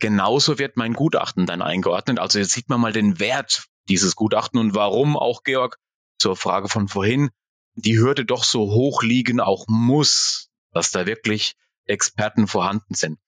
Genauso 0.00 0.58
wird 0.58 0.76
mein 0.76 0.94
Gutachten 0.94 1.46
dann 1.46 1.62
eingeordnet. 1.62 2.18
Also 2.18 2.38
jetzt 2.38 2.52
sieht 2.52 2.68
man 2.68 2.80
mal 2.80 2.92
den 2.92 3.18
Wert 3.20 3.66
dieses 3.88 4.16
Gutachten 4.16 4.58
und 4.60 4.74
warum 4.74 5.16
auch, 5.16 5.42
Georg, 5.42 5.76
zur 6.18 6.36
Frage 6.36 6.68
von 6.68 6.88
vorhin, 6.88 7.30
die 7.74 7.98
Hürde 7.98 8.24
doch 8.24 8.44
so 8.44 8.72
hoch 8.72 9.02
liegen 9.02 9.40
auch 9.40 9.66
muss, 9.68 10.50
dass 10.72 10.90
da 10.90 11.06
wirklich 11.06 11.54
Experten 11.84 12.46
vorhanden 12.46 12.94
sind. 12.94 13.18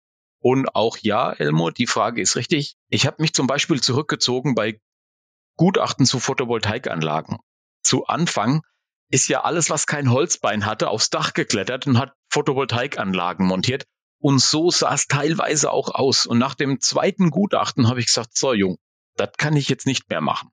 Und 0.40 0.74
auch 0.74 0.96
ja, 0.98 1.32
Elmo, 1.32 1.70
die 1.70 1.86
Frage 1.86 2.20
ist 2.20 2.36
richtig. 2.36 2.76
Ich 2.88 3.06
habe 3.06 3.20
mich 3.20 3.34
zum 3.34 3.46
Beispiel 3.46 3.80
zurückgezogen 3.80 4.54
bei 4.54 4.80
Gutachten 5.56 6.06
zu 6.06 6.18
Photovoltaikanlagen. 6.18 7.38
Zu 7.82 8.06
Anfang 8.06 8.62
ist 9.10 9.28
ja 9.28 9.42
alles, 9.42 9.70
was 9.70 9.86
kein 9.86 10.10
Holzbein 10.10 10.64
hatte, 10.64 10.88
aufs 10.88 11.10
Dach 11.10 11.34
geklettert 11.34 11.86
und 11.86 11.98
hat 11.98 12.14
Photovoltaikanlagen 12.30 13.46
montiert. 13.46 13.84
Und 14.18 14.38
so 14.38 14.70
sah 14.70 14.94
es 14.94 15.06
teilweise 15.06 15.70
auch 15.70 15.94
aus. 15.94 16.26
Und 16.26 16.38
nach 16.38 16.54
dem 16.54 16.80
zweiten 16.80 17.30
Gutachten 17.30 17.88
habe 17.88 18.00
ich 18.00 18.06
gesagt, 18.06 18.36
so 18.36 18.54
Jung, 18.54 18.78
das 19.16 19.32
kann 19.36 19.56
ich 19.56 19.68
jetzt 19.68 19.86
nicht 19.86 20.08
mehr 20.08 20.20
machen. 20.20 20.50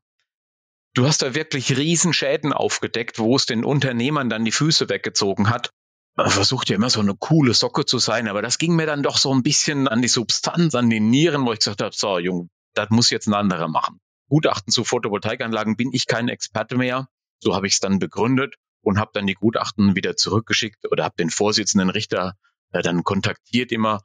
Du 0.93 1.05
hast 1.05 1.21
da 1.21 1.35
wirklich 1.35 1.77
Riesenschäden 1.77 2.53
aufgedeckt, 2.53 3.19
wo 3.19 3.35
es 3.35 3.45
den 3.45 3.63
Unternehmern 3.63 4.29
dann 4.29 4.45
die 4.45 4.51
Füße 4.51 4.89
weggezogen 4.89 5.49
hat. 5.49 5.71
Man 6.15 6.31
versucht 6.31 6.69
ja 6.69 6.75
immer 6.75 6.89
so 6.89 6.99
eine 6.99 7.15
coole 7.15 7.53
Socke 7.53 7.85
zu 7.85 7.99
sein, 7.99 8.27
aber 8.27 8.41
das 8.41 8.57
ging 8.57 8.75
mir 8.75 8.87
dann 8.87 9.03
doch 9.03 9.17
so 9.17 9.31
ein 9.31 9.43
bisschen 9.43 9.87
an 9.87 10.01
die 10.01 10.07
Substanz, 10.07 10.73
an 10.73 10.89
die 10.89 10.99
Nieren, 10.99 11.45
wo 11.45 11.53
ich 11.53 11.59
gesagt 11.59 11.81
habe, 11.81 11.95
so 11.95 12.17
Jung, 12.17 12.49
das 12.73 12.89
muss 12.89 13.11
jetzt 13.11 13.27
ein 13.27 13.35
anderer 13.35 13.67
machen. 13.67 13.99
Gutachten 14.29 14.73
zu 14.73 14.83
Photovoltaikanlagen 14.83 15.77
bin 15.77 15.91
ich 15.93 16.07
kein 16.07 16.27
Experte 16.27 16.75
mehr. 16.75 17.07
So 17.39 17.55
habe 17.55 17.67
ich 17.67 17.73
es 17.73 17.79
dann 17.79 17.99
begründet 17.99 18.55
und 18.81 18.99
habe 18.99 19.11
dann 19.13 19.27
die 19.27 19.35
Gutachten 19.35 19.95
wieder 19.95 20.15
zurückgeschickt 20.15 20.91
oder 20.91 21.03
habe 21.03 21.15
den 21.19 21.29
Vorsitzenden 21.29 21.89
Richter 21.89 22.33
äh, 22.71 22.81
dann 22.81 23.03
kontaktiert 23.03 23.71
immer 23.71 24.01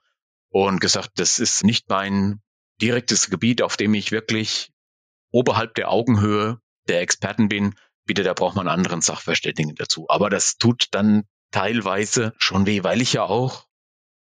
und 0.50 0.80
gesagt, 0.80 1.12
das 1.14 1.38
ist 1.38 1.64
nicht 1.64 1.88
mein 1.88 2.42
direktes 2.80 3.30
Gebiet, 3.30 3.62
auf 3.62 3.76
dem 3.76 3.94
ich 3.94 4.12
wirklich 4.12 4.70
oberhalb 5.30 5.74
der 5.74 5.90
Augenhöhe 5.90 6.60
der 6.88 7.00
Experten 7.00 7.48
bin. 7.48 7.74
Bitte, 8.04 8.22
da 8.22 8.34
braucht 8.34 8.56
man 8.56 8.68
einen 8.68 8.78
anderen 8.78 9.00
Sachverständigen 9.00 9.74
dazu. 9.76 10.06
Aber 10.08 10.30
das 10.30 10.56
tut 10.56 10.86
dann 10.90 11.24
teilweise 11.50 12.34
schon 12.38 12.66
weh, 12.66 12.82
weil 12.82 13.00
ich 13.00 13.12
ja 13.12 13.24
auch, 13.24 13.66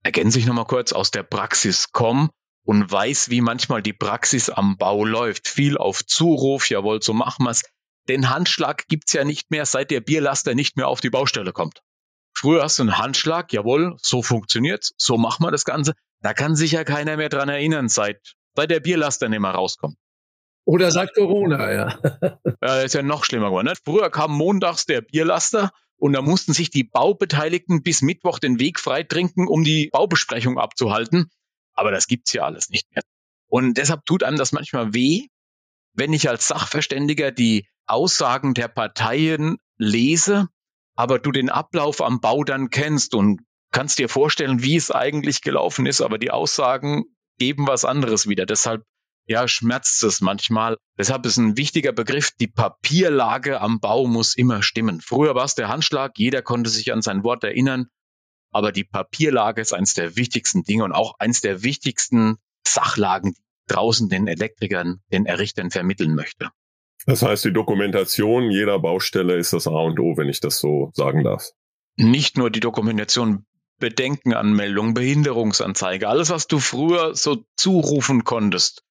ergänze 0.03 0.39
ich 0.39 0.47
nochmal 0.47 0.65
kurz, 0.67 0.93
aus 0.93 1.11
der 1.11 1.23
Praxis 1.23 1.93
komme 1.93 2.31
und 2.65 2.91
weiß, 2.91 3.31
wie 3.31 3.41
manchmal 3.41 3.83
die 3.83 3.93
Praxis 3.93 4.51
am 4.51 4.77
Bau 4.77 5.05
läuft. 5.05 5.49
Viel 5.49 5.79
auf 5.79 6.05
Zuruf, 6.05 6.69
jawohl, 6.69 7.03
so 7.03 7.15
machen 7.15 7.45
wir's. 7.45 7.63
Den 8.09 8.31
Handschlag 8.31 8.89
gibt's 8.89 9.13
ja 9.13 9.25
nicht 9.25 9.51
mehr, 9.51 9.67
seit 9.67 9.91
der 9.91 10.01
Bierlaster 10.01 10.55
nicht 10.55 10.77
mehr 10.77 10.89
auf 10.89 11.01
die 11.01 11.11
Baustelle 11.11 11.53
kommt. 11.53 11.83
Früher 12.35 12.63
hast 12.63 12.79
du 12.79 12.85
einen 12.85 12.99
Handschlag, 12.99 13.53
jawohl, 13.53 13.97
so 14.01 14.23
funktioniert's, 14.23 14.95
so 14.97 15.19
machen 15.19 15.45
wir 15.45 15.51
das 15.51 15.65
Ganze. 15.65 15.95
Da 16.21 16.35
kann 16.35 16.57
sich 16.57 16.73
ja 16.73 16.85
keiner 16.85 17.17
mehr 17.17 17.29
dran 17.29 17.49
erinnern, 17.49 17.89
seit, 17.89 18.35
seit 18.55 18.71
der 18.71 18.81
Bierlaster 18.81 19.29
nicht 19.29 19.41
mehr 19.41 19.51
rauskommt. 19.51 19.97
Oder 20.69 20.91
seit 20.91 21.15
Corona, 21.15 21.73
ja. 21.73 21.99
ja, 22.63 22.81
ist 22.83 22.95
ja 22.95 23.03
noch 23.03 23.25
schlimmer 23.25 23.47
geworden. 23.47 23.69
Ne? 23.69 23.73
Früher 23.83 24.11
kam 24.11 24.33
montags 24.33 24.85
der 24.85 25.01
Bierlaster 25.01 25.73
und 25.97 26.13
da 26.13 26.21
mussten 26.21 26.53
sich 26.53 26.69
die 26.69 26.85
Baubeteiligten 26.85 27.83
bis 27.83 28.03
Mittwoch 28.03 28.39
den 28.39 28.61
Weg 28.61 28.79
frei 28.79 29.03
trinken, 29.03 29.49
um 29.49 29.65
die 29.65 29.89
Baubesprechung 29.91 30.59
abzuhalten. 30.59 31.31
Aber 31.73 31.91
das 31.91 32.07
gibt's 32.07 32.35
ja 32.35 32.43
alles 32.43 32.69
nicht 32.69 32.87
mehr. 32.93 33.03
Und 33.47 33.79
deshalb 33.79 34.05
tut 34.05 34.23
einem 34.23 34.37
das 34.37 34.53
manchmal 34.53 34.93
weh, 34.93 35.29
wenn 35.95 36.13
ich 36.13 36.29
als 36.29 36.49
Sachverständiger 36.49 37.33
die 37.33 37.67
Aussagen 37.87 38.53
der 38.53 38.69
Parteien 38.69 39.57
lese, 39.79 40.49
aber 40.97 41.19
du 41.19 41.33
den 41.33 41.49
Ablauf 41.49 42.03
am 42.03 42.21
Bau 42.21 42.45
dann 42.45 42.69
kennst 42.69 43.15
und 43.15 43.41
kannst 43.73 43.99
dir 43.99 44.11
vorstellen, 44.11 44.63
wie 44.63 44.77
es 44.77 44.91
eigentlich 44.91 45.41
gelaufen 45.41 45.87
ist, 45.87 46.03
aber 46.03 46.19
die 46.19 46.31
Aussagen 46.31 47.05
geben 47.39 47.67
was 47.67 47.87
anderes 47.87 48.29
wieder. 48.29 48.45
Deshalb 48.45 48.85
ja, 49.29 49.47
schmerzt 49.47 50.03
es 50.03 50.21
manchmal. 50.21 50.79
Deshalb 50.99 51.27
ist 51.27 51.37
ein 51.37 51.57
wichtiger 51.57 51.93
Begriff, 51.93 52.31
die 52.41 52.47
Papierlage 52.47 53.61
am 53.61 53.79
Bau 53.79 54.07
muss 54.07 54.35
immer 54.35 54.63
stimmen. 54.63 55.01
Früher 55.01 55.35
war 55.35 55.45
es 55.45 55.55
der 55.55 55.69
Handschlag, 55.69 56.13
jeder 56.17 56.41
konnte 56.41 56.71
sich 56.71 56.93
an 56.93 57.03
sein 57.03 57.23
Wort 57.25 57.45
erinnern. 57.45 57.89
Aber 58.51 58.73
die 58.73 58.85
Papierlage 58.85 59.61
ist 59.61 59.75
eines 59.75 59.93
der 59.93 60.17
wichtigsten 60.17 60.65
Dinge 60.65 60.85
und 60.85 60.93
auch 60.93 61.15
eines 61.19 61.43
der 61.43 61.63
wichtigsten 61.63 62.39
Sachlagen, 62.67 63.35
die 63.35 63.73
draußen 63.75 64.09
den 64.09 64.27
Elektrikern, 64.27 65.03
den 65.13 65.27
Errichtern 65.27 65.71
vermitteln 65.71 66.15
möchte. 66.15 66.49
Das 67.05 67.23
heißt, 67.23 67.45
die 67.45 67.53
Dokumentation 67.53 68.51
jeder 68.51 68.79
Baustelle 68.79 69.37
ist 69.37 69.53
das 69.53 69.67
A 69.67 69.79
und 69.79 70.01
O, 70.01 70.17
wenn 70.17 70.31
ich 70.31 70.41
das 70.41 70.59
so 70.59 70.91
sagen 70.95 71.23
darf. 71.23 71.51
Nicht 71.97 72.39
nur 72.39 72.51
die 72.51 72.61
Dokumentation, 72.61 73.45
Bedenkenanmeldung, 73.79 74.95
Behinderungsanzeige, 74.95 76.09
alles, 76.09 76.31
was 76.31 76.47
du 76.47 76.59
früher 76.59 77.15
so 77.15 77.45
zurufen 77.57 78.25
konntest. 78.25 78.83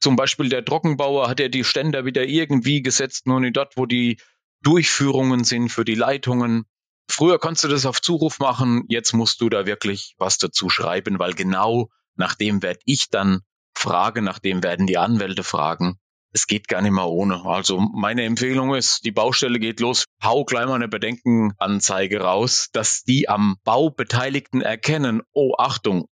Zum 0.00 0.16
Beispiel 0.16 0.48
der 0.48 0.64
Trockenbauer 0.64 1.28
hat 1.28 1.40
ja 1.40 1.48
die 1.48 1.64
Ständer 1.64 2.04
wieder 2.04 2.24
irgendwie 2.24 2.82
gesetzt, 2.82 3.26
nur 3.26 3.40
nicht 3.40 3.56
dort, 3.56 3.76
wo 3.76 3.86
die 3.86 4.18
Durchführungen 4.62 5.44
sind 5.44 5.70
für 5.70 5.84
die 5.84 5.94
Leitungen. 5.94 6.64
Früher 7.08 7.38
konntest 7.38 7.64
du 7.64 7.68
das 7.68 7.86
auf 7.86 8.00
Zuruf 8.00 8.38
machen, 8.38 8.84
jetzt 8.88 9.12
musst 9.12 9.40
du 9.40 9.48
da 9.48 9.66
wirklich 9.66 10.14
was 10.18 10.38
dazu 10.38 10.70
schreiben, 10.70 11.18
weil 11.18 11.34
genau 11.34 11.90
nach 12.16 12.34
dem 12.34 12.62
werde 12.62 12.80
ich 12.84 13.10
dann 13.10 13.40
fragen, 13.76 14.24
nach 14.24 14.38
dem 14.38 14.62
werden 14.62 14.86
die 14.86 14.98
Anwälte 14.98 15.44
fragen. 15.44 15.98
Es 16.32 16.46
geht 16.48 16.66
gar 16.66 16.82
nicht 16.82 16.92
mehr 16.92 17.06
ohne. 17.06 17.44
Also 17.44 17.78
meine 17.78 18.24
Empfehlung 18.24 18.74
ist, 18.74 19.04
die 19.04 19.12
Baustelle 19.12 19.60
geht 19.60 19.80
los, 19.80 20.04
hau 20.22 20.44
gleich 20.44 20.66
mal 20.66 20.74
eine 20.74 20.88
Bedenkenanzeige 20.88 22.20
raus, 22.20 22.70
dass 22.72 23.04
die 23.04 23.28
am 23.28 23.56
Bau 23.62 23.90
Beteiligten 23.90 24.60
erkennen, 24.60 25.22
oh 25.32 25.54
Achtung, 25.58 26.08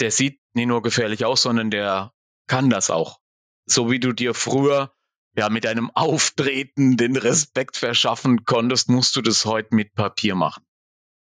der 0.00 0.10
sieht 0.10 0.40
nicht 0.54 0.68
nur 0.68 0.80
gefährlich 0.80 1.24
aus, 1.26 1.42
sondern 1.42 1.70
der 1.70 2.12
kann 2.46 2.70
das 2.70 2.90
auch. 2.90 3.18
So 3.66 3.90
wie 3.90 4.00
du 4.00 4.12
dir 4.12 4.34
früher 4.34 4.92
ja, 5.36 5.50
mit 5.50 5.66
einem 5.66 5.90
Auftreten 5.90 6.96
den 6.96 7.16
Respekt 7.16 7.76
verschaffen 7.76 8.44
konntest, 8.44 8.88
musst 8.88 9.16
du 9.16 9.22
das 9.22 9.44
heute 9.44 9.74
mit 9.74 9.94
Papier 9.94 10.34
machen. 10.34 10.64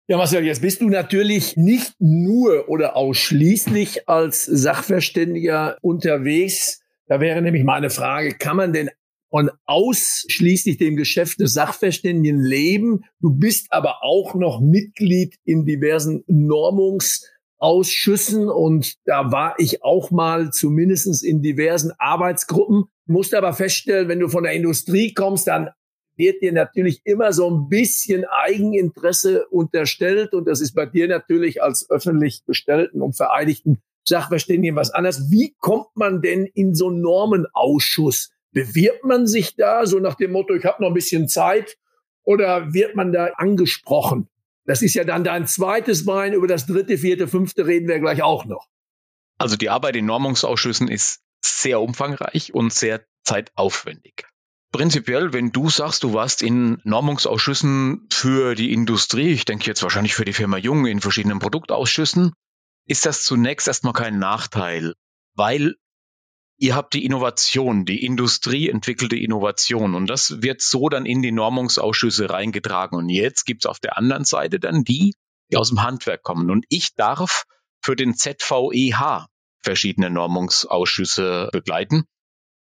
Ja, 0.08 0.18
Marcel, 0.18 0.44
jetzt 0.44 0.61
bist 0.61 0.80
du 0.80 0.90
natürlich 0.90 1.56
nicht 1.56 1.94
nur 1.99 2.68
oder 2.68 2.96
ausschließlich 2.96 4.08
als 4.08 4.44
Sachverständiger 4.44 5.78
unterwegs. 5.80 6.82
Da 7.06 7.20
wäre 7.20 7.40
nämlich 7.40 7.64
meine 7.64 7.88
Frage, 7.88 8.34
kann 8.34 8.56
man 8.56 8.72
denn 8.72 8.90
von 9.30 9.50
ausschließlich 9.64 10.76
dem 10.76 10.96
Geschäft 10.96 11.40
des 11.40 11.54
Sachverständigen 11.54 12.42
leben? 12.42 13.04
Du 13.20 13.30
bist 13.30 13.68
aber 13.70 14.02
auch 14.02 14.34
noch 14.34 14.61
Mitglied 14.61 15.37
in 15.44 15.64
diversen 15.64 16.25
Normungsausschüssen 17.62 18.49
und 18.49 18.95
da 19.04 19.31
war 19.31 19.54
ich 19.59 19.83
auch 19.83 20.11
mal 20.11 20.50
zumindestens 20.50 21.23
in 21.23 21.42
diversen 21.42 21.92
Arbeitsgruppen. 21.99 22.85
Musste 23.07 23.38
aber 23.38 23.52
feststellen, 23.52 24.09
wenn 24.09 24.21
du 24.21 24.28
von 24.28 24.45
der 24.45 24.52
Industrie 24.52 25.14
kommst, 25.14 25.47
dann 25.47 25.71
wird 26.16 26.42
dir 26.42 26.52
natürlich 26.52 27.00
immer 27.04 27.33
so 27.33 27.49
ein 27.50 27.69
bisschen 27.69 28.25
Eigeninteresse 28.25 29.47
unterstellt. 29.49 30.35
Und 30.35 30.47
das 30.47 30.61
ist 30.61 30.75
bei 30.75 30.87
dir 30.87 31.09
natürlich 31.09 31.62
als 31.62 31.88
öffentlich 31.88 32.42
bestellten 32.45 33.00
und 33.00 33.16
vereidigten 33.16 33.83
Sachverständigen 34.04 34.76
was 34.76 34.90
anderes. 34.90 35.31
Wie 35.31 35.54
kommt 35.59 35.88
man 35.95 36.21
denn 36.21 36.47
in 36.47 36.75
so 36.75 36.88
einen 36.88 37.00
Normenausschuss? 37.00 38.31
Bewirbt 38.52 39.04
man 39.04 39.26
sich 39.26 39.57
da 39.57 39.87
so 39.87 39.99
nach 40.00 40.16
dem 40.16 40.33
Motto, 40.33 40.54
ich 40.54 40.64
habe 40.64 40.83
noch 40.83 40.88
ein 40.90 40.95
bisschen 40.95 41.28
Zeit? 41.28 41.78
Oder 42.25 42.73
wird 42.73 42.95
man 42.95 43.12
da 43.12 43.31
angesprochen? 43.37 44.28
Das 44.64 44.83
ist 44.83 44.95
ja 44.95 45.04
dann 45.04 45.25
dein 45.25 45.47
zweites 45.47 46.04
Bein. 46.04 46.33
Über 46.33 46.47
das 46.47 46.66
dritte, 46.66 46.99
vierte, 46.99 47.28
fünfte 47.28 47.66
reden 47.66 47.88
wir 47.88 47.99
gleich 47.99 48.23
auch 48.23 48.45
noch. 48.45 48.69
Also 49.38 49.57
die 49.57 49.71
Arbeit 49.71 49.97
in 49.97 50.07
Normungsausschüssen 50.07 50.88
ist 50.88 51.21
sehr 51.45 51.81
umfangreich 51.81 52.54
und 52.54 52.73
sehr 52.73 53.04
zeitaufwendig. 53.25 54.26
Prinzipiell, 54.71 55.33
wenn 55.33 55.50
du 55.52 55.69
sagst, 55.69 56.02
du 56.02 56.14
warst 56.14 56.40
in 56.40 56.81
Normungsausschüssen 56.85 58.09
für 58.11 58.54
die 58.54 58.73
Industrie, 58.73 59.33
ich 59.33 59.45
denke 59.45 59.66
jetzt 59.66 59.83
wahrscheinlich 59.83 60.14
für 60.14 60.25
die 60.25 60.33
Firma 60.33 60.57
Jung 60.57 60.87
in 60.87 61.00
verschiedenen 61.00 61.40
Produktausschüssen, 61.40 62.33
ist 62.87 63.04
das 63.04 63.25
zunächst 63.25 63.69
erstmal 63.69 63.92
kein 63.92 64.19
Nachteil, 64.19 64.95
weil 65.35 65.75
ihr 66.62 66.76
habt 66.76 66.95
die 66.95 67.04
Innovation, 67.04 67.85
die 67.85 68.07
Industrie 68.07 68.69
entwickelte 68.69 69.16
Innovation 69.16 69.97
und 69.97 70.07
das 70.07 70.42
wird 70.42 70.62
so 70.62 70.88
dann 70.88 71.07
in 71.07 71.21
die 71.21 71.33
Normungsausschüsse 71.33 72.31
reingetragen. 72.31 72.97
Und 72.97 73.09
jetzt 73.09 73.47
gibt's 73.47 73.66
auf 73.66 73.81
der 73.81 73.99
anderen 73.99 74.25
Seite 74.25 74.61
dann 74.61 74.85
die, 74.85 75.12
die 75.50 75.57
aus 75.57 75.71
dem 75.71 75.83
Handwerk 75.83 76.23
kommen. 76.23 76.52
Und 76.52 76.64
ich 76.69 76.95
darf 76.95 77.47
für 77.83 77.97
den 77.97 78.14
ZVEH 78.14 79.26
verschiedene 79.64 80.09
Normungsausschüsse 80.09 81.49
begleiten 81.50 82.04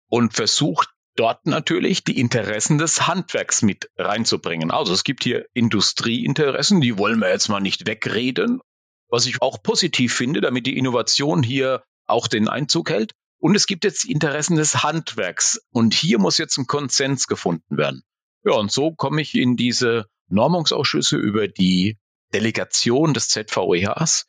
und 0.10 0.32
versucht 0.32 0.89
dort 1.16 1.48
natürlich 1.48 2.04
die 2.04 2.20
Interessen 2.20 2.77
des 2.77 3.08
Handwerks 3.08 3.63
mit 3.63 3.89
reinzubringen. 3.98 4.70
Also 4.70 4.94
es 4.94 5.04
gibt 5.04 5.24
hier 5.24 5.48
Industrieinteressen, 5.54 6.82
die 6.82 7.00
wollen 7.00 7.18
wir 7.18 7.30
jetzt 7.30 7.50
mal 7.50 7.62
nicht 7.62 7.88
wegreden, 7.88 8.62
was 9.10 9.25
ich 9.25 9.42
auch 9.42 9.63
positiv 9.63 10.13
finde, 10.13 10.39
damit 10.39 10.68
die 10.68 10.77
Innovation 10.77 11.42
hier 11.42 11.82
auch 12.06 12.27
den 12.27 12.48
Einzug 12.48 12.92
hält. 12.92 13.13
Und 13.39 13.56
es 13.56 13.67
gibt 13.67 13.84
jetzt 13.84 14.06
Interessen 14.06 14.56
des 14.56 14.84
Handwerks. 14.84 15.62
Und 15.72 15.94
hier 15.94 16.20
muss 16.20 16.38
jetzt 16.38 16.58
ein 16.58 16.67
Konsens 16.67 17.27
gefunden 17.27 17.77
werden. 17.77 18.03
Ja, 18.44 18.53
und 18.53 18.72
so 18.72 18.94
komme 18.94 19.22
ich 19.22 19.36
in 19.36 19.56
diese 19.56 20.08
Normungsausschüsse 20.29 21.17
über 21.17 21.48
die 21.48 21.98
Delegation 22.34 23.13
des 23.13 23.29
ZVEHs 23.29 24.25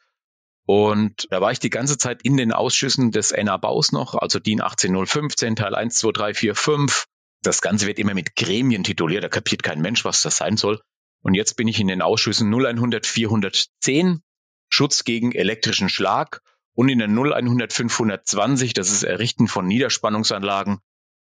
und 0.68 1.28
da 1.30 1.40
war 1.40 1.50
ich 1.50 1.60
die 1.60 1.70
ganze 1.70 1.96
Zeit 1.96 2.20
in 2.24 2.36
den 2.36 2.52
Ausschüssen 2.52 3.10
des 3.10 3.32
NA 3.32 3.56
Baus 3.56 3.90
noch, 3.90 4.14
also 4.14 4.38
DIN 4.38 4.60
18015, 4.60 5.56
Teil 5.56 5.74
1, 5.74 5.94
2, 5.94 6.12
3, 6.12 6.34
4, 6.34 6.54
5, 6.54 7.06
Das 7.40 7.62
Ganze 7.62 7.86
wird 7.86 7.98
immer 7.98 8.12
mit 8.12 8.36
Gremien 8.36 8.84
tituliert, 8.84 9.24
da 9.24 9.30
kapiert 9.30 9.62
kein 9.62 9.80
Mensch, 9.80 10.04
was 10.04 10.20
das 10.20 10.36
sein 10.36 10.58
soll. 10.58 10.82
Und 11.22 11.32
jetzt 11.32 11.56
bin 11.56 11.68
ich 11.68 11.80
in 11.80 11.88
den 11.88 12.02
Ausschüssen 12.02 12.52
0100 12.52 13.06
410, 13.06 14.20
Schutz 14.68 15.04
gegen 15.04 15.32
elektrischen 15.32 15.88
Schlag 15.88 16.42
und 16.78 16.88
in 16.88 17.00
der 17.00 17.08
0100 17.08 17.72
520, 17.72 18.72
das 18.72 18.92
ist 18.92 19.02
Errichten 19.02 19.48
von 19.48 19.66
Niederspannungsanlagen. 19.66 20.78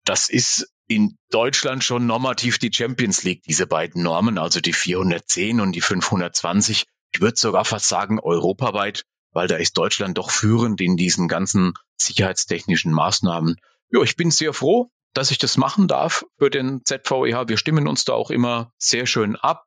Das 0.06 0.30
ist 0.30 0.72
in 0.88 1.18
Deutschland 1.30 1.84
schon 1.84 2.06
normativ 2.06 2.58
die 2.58 2.72
Champions 2.72 3.22
League, 3.22 3.42
diese 3.42 3.66
beiden 3.66 4.02
Normen, 4.02 4.38
also 4.38 4.60
die 4.60 4.72
410 4.72 5.60
und 5.60 5.72
die 5.72 5.82
520. 5.82 6.86
Ich 7.12 7.20
würde 7.20 7.36
sogar 7.36 7.66
fast 7.66 7.86
sagen 7.86 8.18
europaweit, 8.18 9.04
weil 9.32 9.46
da 9.46 9.56
ist 9.56 9.76
Deutschland 9.76 10.16
doch 10.16 10.30
führend 10.30 10.80
in 10.80 10.96
diesen 10.96 11.28
ganzen 11.28 11.74
sicherheitstechnischen 11.98 12.90
Maßnahmen. 12.90 13.56
Ja, 13.90 14.00
ich 14.00 14.16
bin 14.16 14.30
sehr 14.30 14.54
froh, 14.54 14.90
dass 15.12 15.30
ich 15.30 15.36
das 15.36 15.58
machen 15.58 15.86
darf 15.86 16.24
für 16.38 16.48
den 16.48 16.80
ZVEH. 16.82 17.48
Wir 17.48 17.58
stimmen 17.58 17.88
uns 17.88 18.06
da 18.06 18.14
auch 18.14 18.30
immer 18.30 18.72
sehr 18.78 19.04
schön 19.04 19.36
ab. 19.36 19.66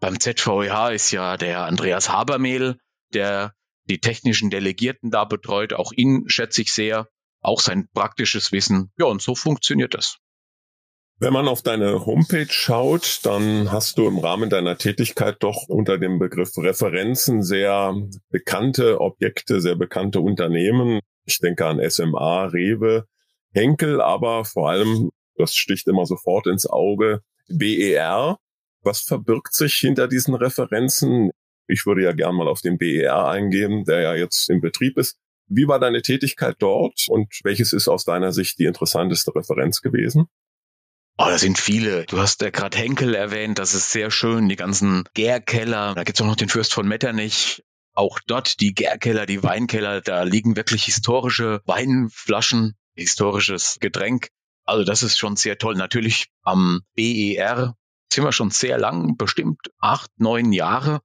Beim 0.00 0.20
ZVEH 0.20 0.92
ist 0.92 1.12
ja 1.12 1.38
der 1.38 1.64
Andreas 1.64 2.10
Habermehl, 2.10 2.76
der 3.14 3.54
die 3.88 4.00
technischen 4.00 4.50
Delegierten 4.50 5.10
da 5.10 5.24
betreut. 5.24 5.72
Auch 5.72 5.92
ihn 5.92 6.24
schätze 6.28 6.62
ich 6.62 6.72
sehr. 6.72 7.08
Auch 7.40 7.60
sein 7.60 7.88
praktisches 7.92 8.52
Wissen. 8.52 8.90
Ja, 8.98 9.06
und 9.06 9.20
so 9.20 9.34
funktioniert 9.34 9.94
das. 9.94 10.18
Wenn 11.18 11.32
man 11.32 11.46
auf 11.46 11.62
deine 11.62 12.06
Homepage 12.06 12.50
schaut, 12.50 13.20
dann 13.22 13.70
hast 13.70 13.98
du 13.98 14.08
im 14.08 14.18
Rahmen 14.18 14.50
deiner 14.50 14.76
Tätigkeit 14.76 15.36
doch 15.40 15.68
unter 15.68 15.96
dem 15.96 16.18
Begriff 16.18 16.50
Referenzen 16.56 17.42
sehr 17.42 17.94
bekannte 18.30 19.00
Objekte, 19.00 19.60
sehr 19.60 19.76
bekannte 19.76 20.20
Unternehmen. 20.20 21.00
Ich 21.24 21.38
denke 21.38 21.66
an 21.66 21.80
SMA, 21.88 22.46
Rewe, 22.46 23.06
Henkel, 23.52 24.00
aber 24.00 24.44
vor 24.44 24.70
allem, 24.70 25.10
das 25.36 25.54
sticht 25.54 25.86
immer 25.86 26.04
sofort 26.04 26.48
ins 26.48 26.66
Auge, 26.66 27.20
BER. 27.48 28.38
Was 28.82 29.00
verbirgt 29.00 29.54
sich 29.54 29.74
hinter 29.74 30.08
diesen 30.08 30.34
Referenzen? 30.34 31.30
Ich 31.66 31.86
würde 31.86 32.02
ja 32.02 32.12
gern 32.12 32.34
mal 32.34 32.48
auf 32.48 32.60
den 32.60 32.78
BER 32.78 33.28
eingehen, 33.28 33.84
der 33.84 34.00
ja 34.00 34.14
jetzt 34.14 34.50
im 34.50 34.60
Betrieb 34.60 34.98
ist. 34.98 35.18
Wie 35.46 35.68
war 35.68 35.78
deine 35.78 36.02
Tätigkeit 36.02 36.56
dort 36.58 37.06
und 37.08 37.28
welches 37.44 37.72
ist 37.72 37.88
aus 37.88 38.04
deiner 38.04 38.32
Sicht 38.32 38.58
die 38.58 38.64
interessanteste 38.64 39.34
Referenz 39.34 39.82
gewesen? 39.82 40.26
Oh, 41.16 41.26
da 41.28 41.38
sind 41.38 41.58
viele. 41.58 42.06
Du 42.06 42.18
hast 42.18 42.42
ja 42.42 42.50
gerade 42.50 42.76
Henkel 42.76 43.14
erwähnt, 43.14 43.58
das 43.58 43.74
ist 43.74 43.92
sehr 43.92 44.10
schön, 44.10 44.48
die 44.48 44.56
ganzen 44.56 45.04
Gärkeller. 45.14 45.94
Da 45.94 46.02
gibt's 46.02 46.20
auch 46.20 46.26
noch 46.26 46.36
den 46.36 46.48
Fürst 46.48 46.74
von 46.74 46.88
Metternich. 46.88 47.62
Auch 47.92 48.18
dort 48.26 48.60
die 48.60 48.74
Gärkeller, 48.74 49.24
die 49.24 49.44
Weinkeller, 49.44 50.00
da 50.00 50.24
liegen 50.24 50.56
wirklich 50.56 50.84
historische 50.84 51.60
Weinflaschen, 51.66 52.74
historisches 52.96 53.78
Getränk. 53.80 54.28
Also 54.64 54.82
das 54.82 55.04
ist 55.04 55.16
schon 55.16 55.36
sehr 55.36 55.58
toll. 55.58 55.76
Natürlich 55.76 56.26
am 56.42 56.80
BER 56.96 57.76
sind 58.12 58.24
wir 58.24 58.32
schon 58.32 58.50
sehr 58.50 58.78
lang, 58.78 59.16
bestimmt 59.16 59.70
acht, 59.78 60.10
neun 60.16 60.52
Jahre. 60.52 61.00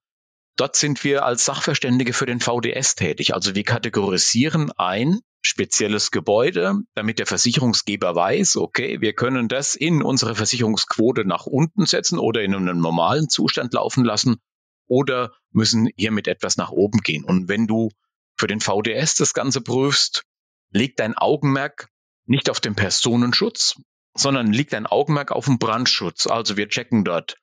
Dort 0.59 0.75
sind 0.75 1.05
wir 1.05 1.23
als 1.23 1.45
Sachverständige 1.45 2.11
für 2.11 2.25
den 2.25 2.41
VDS 2.41 2.95
tätig. 2.95 3.33
Also 3.33 3.55
wir 3.55 3.63
kategorisieren 3.63 4.73
ein 4.73 5.21
spezielles 5.41 6.11
Gebäude, 6.11 6.73
damit 6.95 7.17
der 7.17 7.27
Versicherungsgeber 7.27 8.13
weiß, 8.13 8.57
okay, 8.57 8.99
wir 8.99 9.13
können 9.13 9.47
das 9.47 9.75
in 9.75 10.01
unsere 10.01 10.35
Versicherungsquote 10.35 11.23
nach 11.23 11.45
unten 11.45 11.85
setzen 11.85 12.19
oder 12.19 12.41
in 12.41 12.53
einem 12.53 12.81
normalen 12.81 13.29
Zustand 13.29 13.73
laufen 13.73 14.03
lassen 14.03 14.41
oder 14.85 15.31
müssen 15.51 15.87
hiermit 15.95 16.27
etwas 16.27 16.57
nach 16.57 16.71
oben 16.71 16.99
gehen. 16.99 17.23
Und 17.23 17.47
wenn 17.47 17.65
du 17.65 17.89
für 18.35 18.47
den 18.47 18.59
VDS 18.59 19.15
das 19.15 19.33
Ganze 19.33 19.61
prüfst, 19.61 20.23
liegt 20.71 20.99
dein 20.99 21.17
Augenmerk 21.17 21.87
nicht 22.25 22.49
auf 22.49 22.59
dem 22.59 22.75
Personenschutz, 22.75 23.75
sondern 24.13 24.51
liegt 24.51 24.73
dein 24.73 24.87
Augenmerk 24.87 25.31
auf 25.31 25.45
dem 25.45 25.57
Brandschutz. 25.57 26.27
Also 26.27 26.57
wir 26.57 26.67
checken 26.67 27.05
dort, 27.05 27.37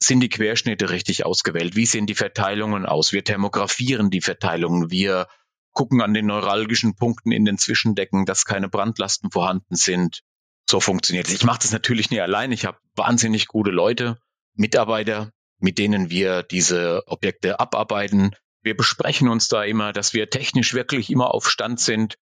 sind 0.00 0.20
die 0.20 0.28
Querschnitte 0.28 0.90
richtig 0.90 1.26
ausgewählt? 1.26 1.76
Wie 1.76 1.86
sehen 1.86 2.06
die 2.06 2.14
Verteilungen 2.14 2.86
aus? 2.86 3.12
Wir 3.12 3.24
thermografieren 3.24 4.10
die 4.10 4.20
Verteilungen. 4.20 4.90
Wir 4.90 5.26
gucken 5.72 6.00
an 6.00 6.14
den 6.14 6.26
neuralgischen 6.26 6.96
Punkten 6.96 7.32
in 7.32 7.44
den 7.44 7.58
Zwischendecken, 7.58 8.24
dass 8.24 8.44
keine 8.44 8.68
Brandlasten 8.68 9.30
vorhanden 9.30 9.76
sind. 9.76 10.22
So 10.68 10.80
funktioniert 10.80 11.28
es. 11.28 11.34
Ich 11.34 11.44
mache 11.44 11.60
das 11.62 11.72
natürlich 11.72 12.10
nicht 12.10 12.20
allein. 12.20 12.52
Ich 12.52 12.64
habe 12.64 12.78
wahnsinnig 12.94 13.48
gute 13.48 13.70
Leute, 13.70 14.18
Mitarbeiter, 14.54 15.32
mit 15.58 15.78
denen 15.78 16.10
wir 16.10 16.42
diese 16.42 17.02
Objekte 17.06 17.58
abarbeiten. 17.58 18.34
Wir 18.62 18.76
besprechen 18.76 19.28
uns 19.28 19.48
da 19.48 19.64
immer, 19.64 19.92
dass 19.92 20.14
wir 20.14 20.30
technisch 20.30 20.74
wirklich 20.74 21.10
immer 21.10 21.32
auf 21.32 21.48
Stand 21.48 21.80
sind. 21.80 22.16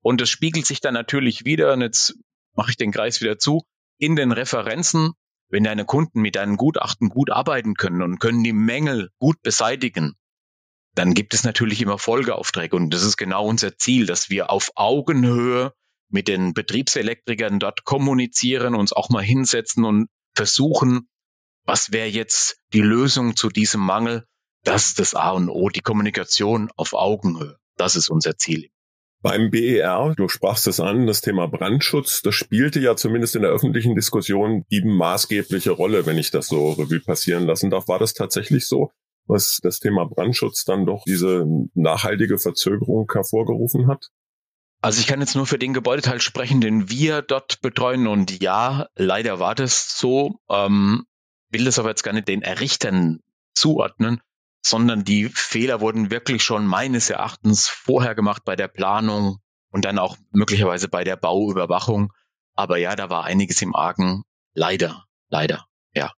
Und 0.00 0.20
es 0.20 0.30
spiegelt 0.30 0.66
sich 0.66 0.80
dann 0.80 0.94
natürlich 0.94 1.44
wieder, 1.44 1.74
und 1.74 1.80
jetzt 1.80 2.14
mache 2.54 2.70
ich 2.70 2.76
den 2.76 2.92
Kreis 2.92 3.20
wieder 3.20 3.38
zu, 3.38 3.62
in 3.98 4.16
den 4.16 4.32
Referenzen 4.32 5.12
wenn 5.52 5.64
deine 5.64 5.84
Kunden 5.84 6.22
mit 6.22 6.34
deinen 6.34 6.56
Gutachten 6.56 7.10
gut 7.10 7.30
arbeiten 7.30 7.74
können 7.74 8.02
und 8.02 8.18
können 8.18 8.42
die 8.42 8.54
Mängel 8.54 9.10
gut 9.18 9.40
beseitigen, 9.42 10.14
dann 10.94 11.12
gibt 11.12 11.34
es 11.34 11.44
natürlich 11.44 11.82
immer 11.82 11.98
Folgeaufträge. 11.98 12.74
Und 12.74 12.90
das 12.90 13.02
ist 13.02 13.18
genau 13.18 13.46
unser 13.46 13.76
Ziel, 13.76 14.06
dass 14.06 14.30
wir 14.30 14.50
auf 14.50 14.70
Augenhöhe 14.76 15.74
mit 16.08 16.26
den 16.26 16.54
Betriebselektrikern 16.54 17.58
dort 17.58 17.84
kommunizieren, 17.84 18.74
uns 18.74 18.94
auch 18.94 19.10
mal 19.10 19.22
hinsetzen 19.22 19.84
und 19.84 20.08
versuchen, 20.34 21.08
was 21.64 21.92
wäre 21.92 22.08
jetzt 22.08 22.56
die 22.72 22.80
Lösung 22.80 23.36
zu 23.36 23.50
diesem 23.50 23.82
Mangel? 23.82 24.24
Das 24.64 24.88
ist 24.88 25.00
das 25.00 25.14
A 25.14 25.32
und 25.32 25.50
O, 25.50 25.68
die 25.68 25.80
Kommunikation 25.80 26.70
auf 26.76 26.94
Augenhöhe. 26.94 27.58
Das 27.76 27.94
ist 27.94 28.08
unser 28.08 28.38
Ziel. 28.38 28.70
Beim 29.22 29.50
BER, 29.50 30.14
du 30.16 30.28
sprachst 30.28 30.66
es 30.66 30.80
an, 30.80 31.06
das 31.06 31.20
Thema 31.20 31.46
Brandschutz, 31.46 32.22
das 32.22 32.34
spielte 32.34 32.80
ja 32.80 32.96
zumindest 32.96 33.36
in 33.36 33.42
der 33.42 33.52
öffentlichen 33.52 33.94
Diskussion 33.94 34.64
die 34.72 34.82
maßgebliche 34.82 35.70
Rolle, 35.70 36.06
wenn 36.06 36.18
ich 36.18 36.32
das 36.32 36.48
so 36.48 36.72
Revue 36.72 36.98
passieren 36.98 37.46
lassen 37.46 37.70
darf. 37.70 37.86
War 37.86 38.00
das 38.00 38.14
tatsächlich 38.14 38.66
so, 38.66 38.90
was 39.26 39.60
das 39.62 39.78
Thema 39.78 40.06
Brandschutz 40.06 40.64
dann 40.64 40.86
doch 40.86 41.04
diese 41.06 41.46
nachhaltige 41.74 42.38
Verzögerung 42.38 43.08
hervorgerufen 43.12 43.86
hat? 43.86 44.08
Also 44.80 44.98
ich 44.98 45.06
kann 45.06 45.20
jetzt 45.20 45.36
nur 45.36 45.46
für 45.46 45.58
den 45.58 45.72
Gebäudeteil 45.72 46.20
sprechen, 46.20 46.60
den 46.60 46.90
wir 46.90 47.22
dort 47.22 47.60
betreuen. 47.60 48.08
Und 48.08 48.42
ja, 48.42 48.88
leider 48.96 49.38
war 49.38 49.54
das 49.54 49.96
so. 49.96 50.40
Ähm, 50.50 51.04
will 51.50 51.64
das 51.64 51.78
aber 51.78 51.90
jetzt 51.90 52.02
gar 52.02 52.12
nicht 52.12 52.26
den 52.26 52.42
Errichtern 52.42 53.20
zuordnen 53.54 54.20
sondern 54.62 55.04
die 55.04 55.28
Fehler 55.28 55.80
wurden 55.80 56.10
wirklich 56.10 56.42
schon 56.44 56.66
meines 56.66 57.10
Erachtens 57.10 57.68
vorher 57.68 58.14
gemacht 58.14 58.42
bei 58.44 58.56
der 58.56 58.68
Planung 58.68 59.38
und 59.70 59.84
dann 59.84 59.98
auch 59.98 60.16
möglicherweise 60.30 60.88
bei 60.88 61.04
der 61.04 61.16
Bauüberwachung. 61.16 62.12
Aber 62.54 62.78
ja, 62.78 62.94
da 62.94 63.10
war 63.10 63.24
einiges 63.24 63.60
im 63.62 63.74
Argen. 63.74 64.22
Leider, 64.54 65.04
leider, 65.28 65.66
ja. 65.94 66.12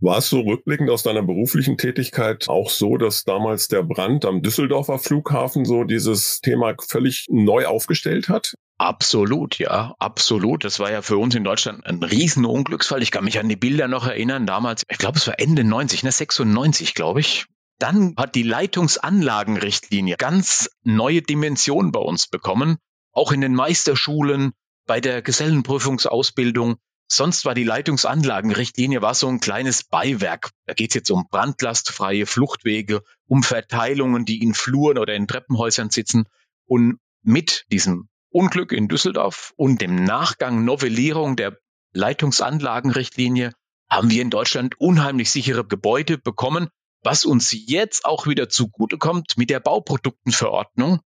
War 0.00 0.18
es 0.18 0.28
so 0.28 0.40
rückblickend 0.40 0.90
aus 0.90 1.02
deiner 1.02 1.22
beruflichen 1.22 1.78
Tätigkeit 1.78 2.48
auch 2.48 2.68
so, 2.68 2.96
dass 2.96 3.24
damals 3.24 3.68
der 3.68 3.82
Brand 3.82 4.24
am 4.24 4.42
Düsseldorfer 4.42 4.98
Flughafen 4.98 5.64
so 5.64 5.84
dieses 5.84 6.40
Thema 6.40 6.74
völlig 6.86 7.26
neu 7.30 7.66
aufgestellt 7.66 8.28
hat? 8.28 8.54
Absolut, 8.76 9.58
ja, 9.58 9.94
absolut. 9.98 10.64
Das 10.64 10.78
war 10.78 10.90
ja 10.90 11.00
für 11.00 11.16
uns 11.16 11.34
in 11.34 11.44
Deutschland 11.44 11.86
ein 11.86 12.02
riesen 12.02 12.44
Unglücksfall. 12.44 13.02
Ich 13.02 13.12
kann 13.12 13.24
mich 13.24 13.38
an 13.38 13.48
die 13.48 13.56
Bilder 13.56 13.88
noch 13.88 14.06
erinnern. 14.06 14.46
Damals, 14.46 14.82
ich 14.88 14.98
glaube, 14.98 15.16
es 15.16 15.26
war 15.26 15.38
Ende 15.38 15.64
90, 15.64 16.02
ne, 16.02 16.12
96, 16.12 16.94
glaube 16.94 17.20
ich. 17.20 17.46
Dann 17.78 18.14
hat 18.16 18.34
die 18.34 18.42
Leitungsanlagenrichtlinie 18.42 20.16
ganz 20.16 20.70
neue 20.82 21.22
Dimensionen 21.22 21.92
bei 21.92 22.00
uns 22.00 22.28
bekommen, 22.28 22.78
auch 23.12 23.32
in 23.32 23.40
den 23.40 23.54
Meisterschulen, 23.54 24.52
bei 24.86 25.00
der 25.00 25.22
Gesellenprüfungsausbildung. 25.22 26.76
Sonst 27.06 27.44
war 27.44 27.54
die 27.54 27.64
Leitungsanlagenrichtlinie 27.64 29.02
war 29.02 29.14
so 29.14 29.28
ein 29.28 29.40
kleines 29.40 29.84
Beiwerk. 29.84 30.50
Da 30.66 30.74
geht 30.74 30.90
es 30.90 30.94
jetzt 30.94 31.10
um 31.10 31.26
brandlastfreie 31.30 32.26
Fluchtwege, 32.26 33.02
um 33.26 33.42
Verteilungen, 33.42 34.24
die 34.24 34.42
in 34.42 34.54
Fluren 34.54 34.98
oder 34.98 35.14
in 35.14 35.26
Treppenhäusern 35.26 35.90
sitzen. 35.90 36.26
Und 36.66 36.98
mit 37.22 37.66
diesem 37.70 38.08
Unglück 38.30 38.72
in 38.72 38.88
Düsseldorf 38.88 39.52
und 39.56 39.80
dem 39.80 39.94
Nachgang 39.96 40.64
Novellierung 40.64 41.36
der 41.36 41.58
Leitungsanlagenrichtlinie 41.92 43.52
haben 43.88 44.10
wir 44.10 44.22
in 44.22 44.30
Deutschland 44.30 44.80
unheimlich 44.80 45.30
sichere 45.30 45.64
Gebäude 45.64 46.18
bekommen, 46.18 46.68
was 47.04 47.24
uns 47.24 47.52
jetzt 47.52 48.04
auch 48.04 48.26
wieder 48.26 48.48
zugutekommt 48.48 49.34
mit 49.36 49.50
der 49.50 49.60
Bauproduktenverordnung. 49.60 51.00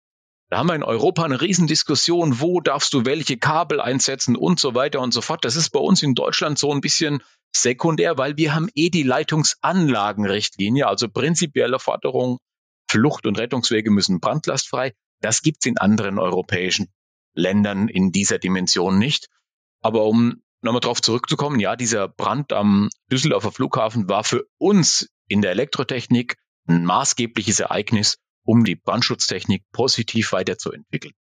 Da 0.50 0.58
haben 0.58 0.66
wir 0.66 0.74
in 0.74 0.82
Europa 0.82 1.24
eine 1.24 1.40
Riesendiskussion, 1.40 2.40
wo 2.40 2.60
darfst 2.60 2.92
du 2.92 3.04
welche 3.06 3.38
Kabel 3.38 3.80
einsetzen 3.80 4.36
und 4.36 4.60
so 4.60 4.74
weiter 4.74 5.00
und 5.00 5.14
so 5.14 5.22
fort. 5.22 5.44
Das 5.44 5.56
ist 5.56 5.70
bei 5.70 5.80
uns 5.80 6.02
in 6.02 6.14
Deutschland 6.14 6.58
so 6.58 6.72
ein 6.72 6.80
bisschen 6.80 7.22
sekundär, 7.56 8.18
weil 8.18 8.36
wir 8.36 8.54
haben 8.54 8.68
eh 8.74 8.90
die 8.90 9.04
Leitungsanlagenrichtlinie, 9.04 10.86
also 10.86 11.08
prinzipielle 11.08 11.78
Forderung, 11.78 12.38
Flucht- 12.90 13.26
und 13.26 13.38
Rettungswege 13.38 13.90
müssen 13.90 14.20
brandlastfrei. 14.20 14.94
Das 15.20 15.42
gibt's 15.42 15.64
in 15.64 15.78
anderen 15.78 16.18
europäischen 16.18 16.92
Ländern 17.34 17.88
in 17.88 18.12
dieser 18.12 18.38
Dimension 18.38 18.98
nicht. 18.98 19.28
Aber 19.80 20.04
um 20.04 20.42
nochmal 20.60 20.80
drauf 20.80 21.00
zurückzukommen, 21.00 21.60
ja, 21.60 21.76
dieser 21.76 22.08
Brand 22.08 22.52
am 22.52 22.90
Düsseldorfer 23.10 23.52
Flughafen 23.52 24.08
war 24.08 24.24
für 24.24 24.44
uns 24.58 25.08
in 25.28 25.42
der 25.42 25.52
Elektrotechnik 25.52 26.36
ein 26.66 26.84
maßgebliches 26.84 27.60
Ereignis, 27.60 28.18
um 28.44 28.64
die 28.64 28.76
Brandschutztechnik 28.76 29.62
positiv 29.72 30.32
weiterzuentwickeln. 30.32 31.14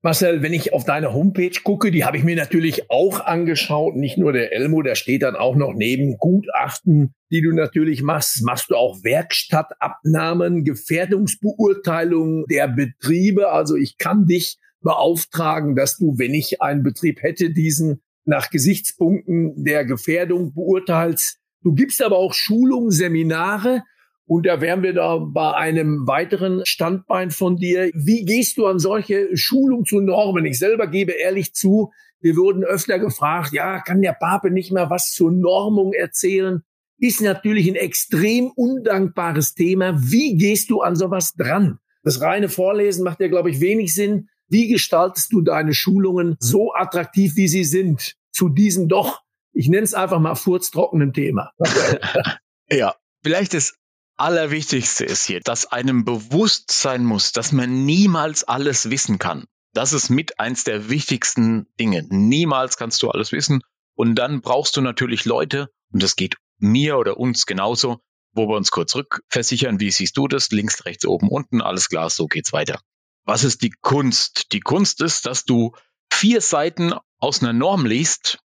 Marcel, 0.00 0.42
wenn 0.42 0.52
ich 0.52 0.72
auf 0.72 0.84
deine 0.84 1.12
Homepage 1.12 1.58
gucke, 1.64 1.90
die 1.90 2.04
habe 2.04 2.16
ich 2.16 2.22
mir 2.22 2.36
natürlich 2.36 2.88
auch 2.88 3.18
angeschaut. 3.18 3.96
Nicht 3.96 4.16
nur 4.16 4.32
der 4.32 4.52
Elmo, 4.52 4.80
da 4.82 4.94
steht 4.94 5.22
dann 5.22 5.34
auch 5.34 5.56
noch 5.56 5.74
neben 5.74 6.18
Gutachten, 6.18 7.14
die 7.32 7.42
du 7.42 7.50
natürlich 7.50 8.02
machst, 8.02 8.44
machst 8.44 8.70
du 8.70 8.76
auch 8.76 9.02
Werkstattabnahmen, 9.02 10.62
Gefährdungsbeurteilung 10.62 12.46
der 12.46 12.68
Betriebe. 12.68 13.50
Also 13.50 13.74
ich 13.74 13.98
kann 13.98 14.26
dich 14.26 14.58
beauftragen, 14.82 15.74
dass 15.74 15.96
du, 15.96 16.16
wenn 16.16 16.32
ich 16.32 16.62
einen 16.62 16.84
Betrieb 16.84 17.20
hätte, 17.22 17.50
diesen 17.50 18.00
nach 18.24 18.50
Gesichtspunkten 18.50 19.64
der 19.64 19.84
Gefährdung 19.84 20.54
beurteilst. 20.54 21.38
Du 21.62 21.74
gibst 21.74 22.02
aber 22.02 22.16
auch 22.16 22.34
Schulungen, 22.34 22.90
Seminare 22.90 23.82
und 24.26 24.46
da 24.46 24.60
wären 24.60 24.82
wir 24.82 24.92
da 24.92 25.16
bei 25.16 25.54
einem 25.54 26.06
weiteren 26.06 26.64
Standbein 26.66 27.30
von 27.30 27.56
dir. 27.56 27.90
Wie 27.94 28.24
gehst 28.24 28.58
du 28.58 28.66
an 28.66 28.78
solche 28.78 29.34
Schulungen 29.36 29.86
zu 29.86 30.00
Normen? 30.00 30.44
Ich 30.44 30.58
selber 30.58 30.86
gebe 30.86 31.12
ehrlich 31.12 31.54
zu, 31.54 31.90
wir 32.20 32.36
wurden 32.36 32.62
öfter 32.62 32.98
gefragt, 32.98 33.52
ja, 33.52 33.80
kann 33.80 34.02
der 34.02 34.12
Pape 34.12 34.50
nicht 34.50 34.70
mehr 34.70 34.90
was 34.90 35.12
zur 35.12 35.32
Normung 35.32 35.94
erzählen? 35.94 36.62
Ist 36.98 37.22
natürlich 37.22 37.68
ein 37.68 37.76
extrem 37.76 38.50
undankbares 38.54 39.54
Thema. 39.54 39.94
Wie 39.98 40.36
gehst 40.36 40.68
du 40.68 40.82
an 40.82 40.94
sowas 40.94 41.34
dran? 41.34 41.78
Das 42.02 42.20
reine 42.20 42.48
Vorlesen 42.48 43.04
macht 43.04 43.20
ja, 43.20 43.28
glaube 43.28 43.50
ich, 43.50 43.60
wenig 43.60 43.94
Sinn. 43.94 44.28
Wie 44.48 44.68
gestaltest 44.68 45.32
du 45.32 45.40
deine 45.40 45.74
Schulungen 45.74 46.36
so 46.40 46.74
attraktiv, 46.74 47.36
wie 47.36 47.48
sie 47.48 47.64
sind, 47.64 48.16
zu 48.30 48.48
diesem 48.48 48.88
doch, 48.88 49.22
ich 49.58 49.68
nenne 49.68 49.82
es 49.82 49.92
einfach 49.92 50.20
mal 50.20 50.36
furztrockenen 50.36 51.12
Thema? 51.12 51.50
ja, 52.70 52.94
vielleicht 53.24 53.54
das 53.54 53.74
Allerwichtigste 54.16 55.04
ist 55.04 55.26
hier, 55.26 55.40
dass 55.40 55.66
einem 55.66 56.04
bewusst 56.04 56.70
sein 56.70 57.04
muss, 57.04 57.32
dass 57.32 57.50
man 57.50 57.84
niemals 57.84 58.44
alles 58.44 58.88
wissen 58.88 59.18
kann. 59.18 59.46
Das 59.74 59.92
ist 59.92 60.10
mit 60.10 60.38
eins 60.38 60.62
der 60.62 60.90
wichtigsten 60.90 61.66
Dinge. 61.80 62.06
Niemals 62.08 62.76
kannst 62.76 63.02
du 63.02 63.10
alles 63.10 63.32
wissen. 63.32 63.60
Und 63.96 64.14
dann 64.14 64.42
brauchst 64.42 64.76
du 64.76 64.80
natürlich 64.80 65.24
Leute, 65.24 65.70
und 65.92 66.04
das 66.04 66.14
geht 66.14 66.36
mir 66.58 66.96
oder 66.96 67.16
uns 67.16 67.44
genauso, 67.44 67.98
wo 68.34 68.48
wir 68.48 68.56
uns 68.56 68.70
kurz 68.70 68.94
rückversichern, 68.94 69.80
wie 69.80 69.90
siehst 69.90 70.16
du 70.16 70.28
das? 70.28 70.50
Links, 70.50 70.84
rechts, 70.84 71.04
oben, 71.04 71.28
unten, 71.28 71.60
alles 71.62 71.88
klar, 71.88 72.10
so 72.10 72.28
geht's 72.28 72.52
weiter. 72.52 72.80
Was 73.24 73.42
ist 73.42 73.62
die 73.62 73.74
Kunst? 73.80 74.52
Die 74.52 74.60
Kunst 74.60 75.02
ist, 75.02 75.26
dass 75.26 75.44
du 75.44 75.72
vier 76.12 76.40
Seiten 76.40 76.94
aus 77.18 77.42
einer 77.42 77.52
Norm 77.52 77.86
liest 77.86 78.38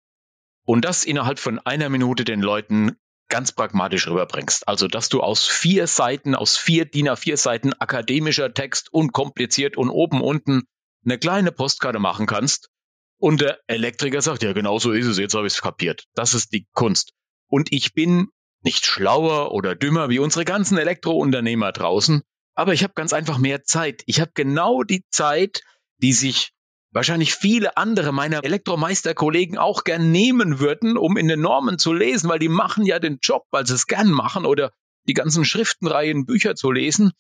und 0.72 0.86
das 0.86 1.04
innerhalb 1.04 1.38
von 1.38 1.60
einer 1.60 1.90
Minute 1.90 2.24
den 2.24 2.40
Leuten 2.40 2.96
ganz 3.28 3.52
pragmatisch 3.52 4.08
rüberbringst. 4.08 4.70
Also, 4.70 4.88
dass 4.88 5.10
du 5.10 5.20
aus 5.20 5.46
vier 5.46 5.86
Seiten, 5.86 6.34
aus 6.34 6.56
vier 6.56 6.86
DIN 6.86 7.10
A4 7.10 7.36
Seiten 7.36 7.74
akademischer 7.74 8.54
Text, 8.54 8.88
unkompliziert 8.94 9.76
und 9.76 9.90
oben, 9.90 10.22
unten 10.22 10.62
eine 11.04 11.20
kleine 11.20 11.52
Postkarte 11.52 12.00
machen 12.00 12.26
kannst. 12.26 12.70
Und 13.18 13.42
der 13.42 13.60
Elektriker 13.68 14.22
sagt, 14.22 14.44
ja, 14.44 14.54
genau 14.54 14.80
so 14.80 14.94
ist 14.94 15.08
es, 15.08 15.18
jetzt 15.18 15.34
habe 15.34 15.46
ich 15.46 15.56
es 15.56 15.62
kapiert. 15.62 16.06
Das 16.14 16.34
ist 16.34 16.54
die 16.54 16.66
Kunst. 16.72 17.12
Und 17.48 17.74
ich 17.74 17.94
bin 17.94 18.30
nicht 18.62 18.86
schlauer 18.86 19.52
oder 19.52 19.76
dümmer 19.76 20.08
wie 20.08 20.20
unsere 20.20 20.46
ganzen 20.46 20.78
Elektrounternehmer 20.78 21.74
draußen, 21.74 22.22
aber 22.56 22.72
ich 22.72 22.84
habe 22.84 22.94
ganz 22.94 23.12
einfach 23.12 23.40
mehr 23.40 23.66
Zeit. 23.66 24.04
Ich 24.06 24.22
habe 24.22 24.32
genau 24.34 24.84
die 24.84 25.04
Zeit, 25.10 25.64
die 25.98 26.14
sich 26.14 26.54
wahrscheinlich 26.92 27.34
viele 27.34 27.78
andere 27.78 28.12
meiner 28.12 28.44
Elektromeisterkollegen 28.44 29.58
auch 29.58 29.84
gern 29.84 30.12
nehmen 30.12 30.60
würden, 30.60 30.98
um 30.98 31.18
in 31.18 31.28
den 31.28 31.42
Normen 31.42 31.80
zu 31.80 31.94
lesen, 31.94 32.30
weil 32.30 32.40
die 32.40 32.50
machen 32.50 32.86
ja 32.86 33.00
den 33.00 33.20
Job, 33.22 33.46
weil 33.52 33.66
sie 33.66 33.74
es 33.74 33.88
gern 33.88 34.12
machen 34.12 34.46
oder 34.46 34.72
die 35.08 35.14
ganzen 35.14 35.46
Schriftenreihen, 35.46 36.26
Bücher 36.26 36.56
zu 36.56 36.72
lesen. 36.72 37.12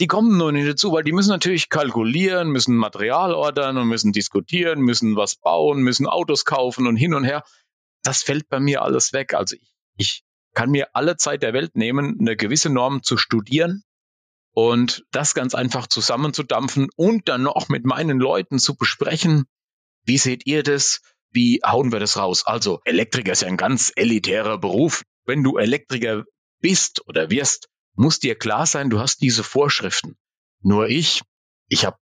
Die 0.00 0.06
kommen 0.06 0.38
nur 0.38 0.52
nicht 0.52 0.68
dazu, 0.68 0.92
weil 0.92 1.04
die 1.04 1.12
müssen 1.12 1.30
natürlich 1.30 1.68
kalkulieren, 1.68 2.50
müssen 2.50 2.76
Material 2.76 3.34
ordern 3.34 3.76
und 3.76 3.88
müssen 3.88 4.12
diskutieren, 4.12 4.80
müssen 4.80 5.16
was 5.16 5.36
bauen, 5.36 5.82
müssen 5.82 6.06
Autos 6.06 6.44
kaufen 6.44 6.86
und 6.86 6.96
hin 6.96 7.12
und 7.12 7.24
her. 7.24 7.44
Das 8.02 8.22
fällt 8.22 8.48
bei 8.48 8.58
mir 8.58 8.82
alles 8.82 9.12
weg. 9.12 9.34
Also 9.34 9.56
ich, 9.56 9.72
ich 9.96 10.24
kann 10.54 10.70
mir 10.70 10.94
alle 10.94 11.16
Zeit 11.16 11.42
der 11.42 11.52
Welt 11.52 11.76
nehmen, 11.76 12.16
eine 12.20 12.36
gewisse 12.36 12.70
Norm 12.70 13.02
zu 13.02 13.16
studieren, 13.16 13.84
und 14.52 15.04
das 15.10 15.34
ganz 15.34 15.54
einfach 15.54 15.86
zusammenzudampfen 15.86 16.88
und 16.96 17.28
dann 17.28 17.42
noch 17.42 17.68
mit 17.68 17.84
meinen 17.84 18.18
Leuten 18.18 18.58
zu 18.58 18.76
besprechen, 18.76 19.44
wie 20.04 20.18
seht 20.18 20.46
ihr 20.46 20.62
das? 20.62 21.00
Wie 21.30 21.60
hauen 21.64 21.92
wir 21.92 22.00
das 22.00 22.16
raus? 22.16 22.44
Also 22.46 22.80
Elektriker 22.84 23.32
ist 23.32 23.42
ja 23.42 23.48
ein 23.48 23.56
ganz 23.56 23.92
elitärer 23.96 24.58
Beruf. 24.58 25.02
Wenn 25.24 25.42
du 25.42 25.56
Elektriker 25.56 26.24
bist 26.60 27.06
oder 27.06 27.30
wirst, 27.30 27.68
muss 27.94 28.18
dir 28.18 28.34
klar 28.34 28.66
sein, 28.66 28.90
du 28.90 28.98
hast 28.98 29.22
diese 29.22 29.42
Vorschriften. 29.42 30.16
Nur 30.60 30.88
ich, 30.88 31.22
ich 31.68 31.84
habe 31.86 31.96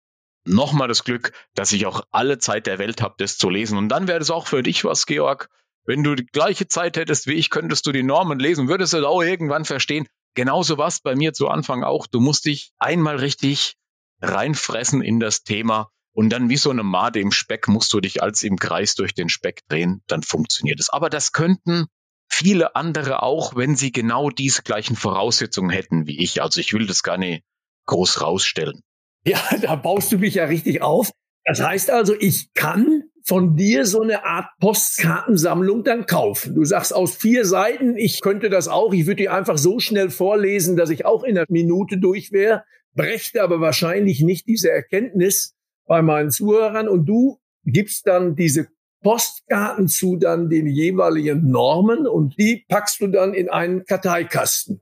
nochmal 0.45 0.89
das 0.89 1.05
Glück, 1.05 1.33
dass 1.55 1.73
ich 1.73 1.87
auch 1.87 2.03
alle 2.11 2.39
Zeit 2.39 2.67
der 2.67 2.79
Welt 2.79 3.03
habe, 3.03 3.15
das 3.19 3.37
zu 3.37 3.51
lesen. 3.51 3.77
Und 3.77 3.89
dann 3.89 4.09
wäre 4.09 4.19
das 4.19 4.31
auch 4.31 4.47
für 4.47 4.63
dich 4.63 4.85
was, 4.85 5.07
Georg. 5.07 5.51
Wenn 5.85 6.03
du 6.03 6.15
die 6.15 6.27
gleiche 6.27 6.69
Zeit 6.69 6.97
hättest 6.97 7.27
wie 7.27 7.35
ich, 7.35 7.51
könntest 7.51 7.87
du 7.87 7.93
die 7.93 8.03
Normen 8.03 8.39
lesen, 8.39 8.69
würdest 8.69 8.93
du 8.93 9.07
auch 9.07 9.23
irgendwann 9.23 9.65
verstehen, 9.65 10.07
Genauso 10.35 10.79
war 10.79 10.89
es 10.89 11.01
bei 11.01 11.15
mir 11.15 11.33
zu 11.33 11.49
Anfang 11.49 11.83
auch. 11.83 12.07
Du 12.07 12.21
musst 12.21 12.45
dich 12.45 12.73
einmal 12.79 13.17
richtig 13.17 13.77
reinfressen 14.21 15.03
in 15.03 15.21
das 15.21 15.43
Thema 15.43 15.91
und 16.13 16.31
dann 16.31 16.49
wie 16.49 16.57
so 16.57 16.71
eine 16.71 16.83
Made 16.83 17.21
im 17.21 17.31
Speck 17.31 17.69
musst 17.69 17.93
du 17.93 18.01
dich 18.01 18.23
als 18.23 18.43
im 18.43 18.59
Kreis 18.59 18.97
durch 18.97 19.15
den 19.15 19.29
Speck 19.29 19.61
drehen, 19.69 20.03
dann 20.09 20.23
funktioniert 20.23 20.81
es. 20.81 20.91
Aber 20.91 21.11
das 21.11 21.31
könnten 21.31 21.87
viele 22.29 22.75
andere 22.75 23.23
auch, 23.23 23.55
wenn 23.55 23.77
sie 23.77 23.93
genau 23.93 24.31
diese 24.31 24.63
gleichen 24.63 24.97
Voraussetzungen 24.97 25.71
hätten 25.71 26.07
wie 26.09 26.21
ich. 26.23 26.43
Also 26.43 26.61
ich 26.61 26.73
will 26.73 26.87
das 26.87 27.05
gar 27.05 27.19
nicht 27.19 27.45
groß 27.87 28.21
rausstellen. 28.21 28.83
Ja, 29.25 29.41
da 29.63 29.77
baust 29.77 30.11
du 30.11 30.19
mich 30.19 30.35
ja 30.35 30.47
richtig 30.47 30.83
auf. 30.83 31.13
Das 31.45 31.61
heißt 31.61 31.91
also, 31.91 32.15
ich 32.19 32.53
kann 32.53 32.98
von 33.29 33.57
dir 33.57 33.85
so 33.85 34.01
eine 34.01 34.25
Art 34.25 34.47
Postkartensammlung 34.59 35.85
dann 35.85 36.07
kaufen. 36.07 36.55
Du 36.55 36.65
sagst 36.65 36.95
aus 36.95 37.15
vier 37.15 37.45
Seiten, 37.45 37.99
ich 37.99 38.23
könnte 38.23 38.49
das 38.49 38.69
auch, 38.69 38.95
ich 38.95 39.07
würde 39.07 39.17
die 39.17 39.29
einfach 39.29 39.59
so 39.59 39.81
schnell 39.81 40.09
vorlesen, 40.09 40.77
dass 40.77 40.89
ich 40.89 41.05
auch 41.05 41.25
in 41.25 41.37
einer 41.37 41.47
Minute 41.51 41.99
durch 41.99 42.33
wäre, 42.33 42.65
brächte 42.95 43.43
aber 43.43 43.61
wahrscheinlich 43.61 44.23
nicht 44.23 44.47
diese 44.47 44.71
Erkenntnis 44.71 45.55
bei 45.87 46.01
meinen 46.01 46.31
Zuhörern 46.31 46.89
und 46.89 47.05
du 47.05 47.39
gibst 47.65 48.07
dann 48.07 48.35
diese 48.35 48.69
Postkarten 49.03 49.89
zu 49.89 50.17
dann 50.17 50.49
den 50.49 50.67
jeweiligen 50.67 51.51
Normen 51.51 52.07
und 52.07 52.39
die 52.39 52.65
packst 52.67 53.01
du 53.03 53.09
dann 53.09 53.35
in 53.35 53.51
einen 53.51 53.85
Karteikasten. 53.85 54.81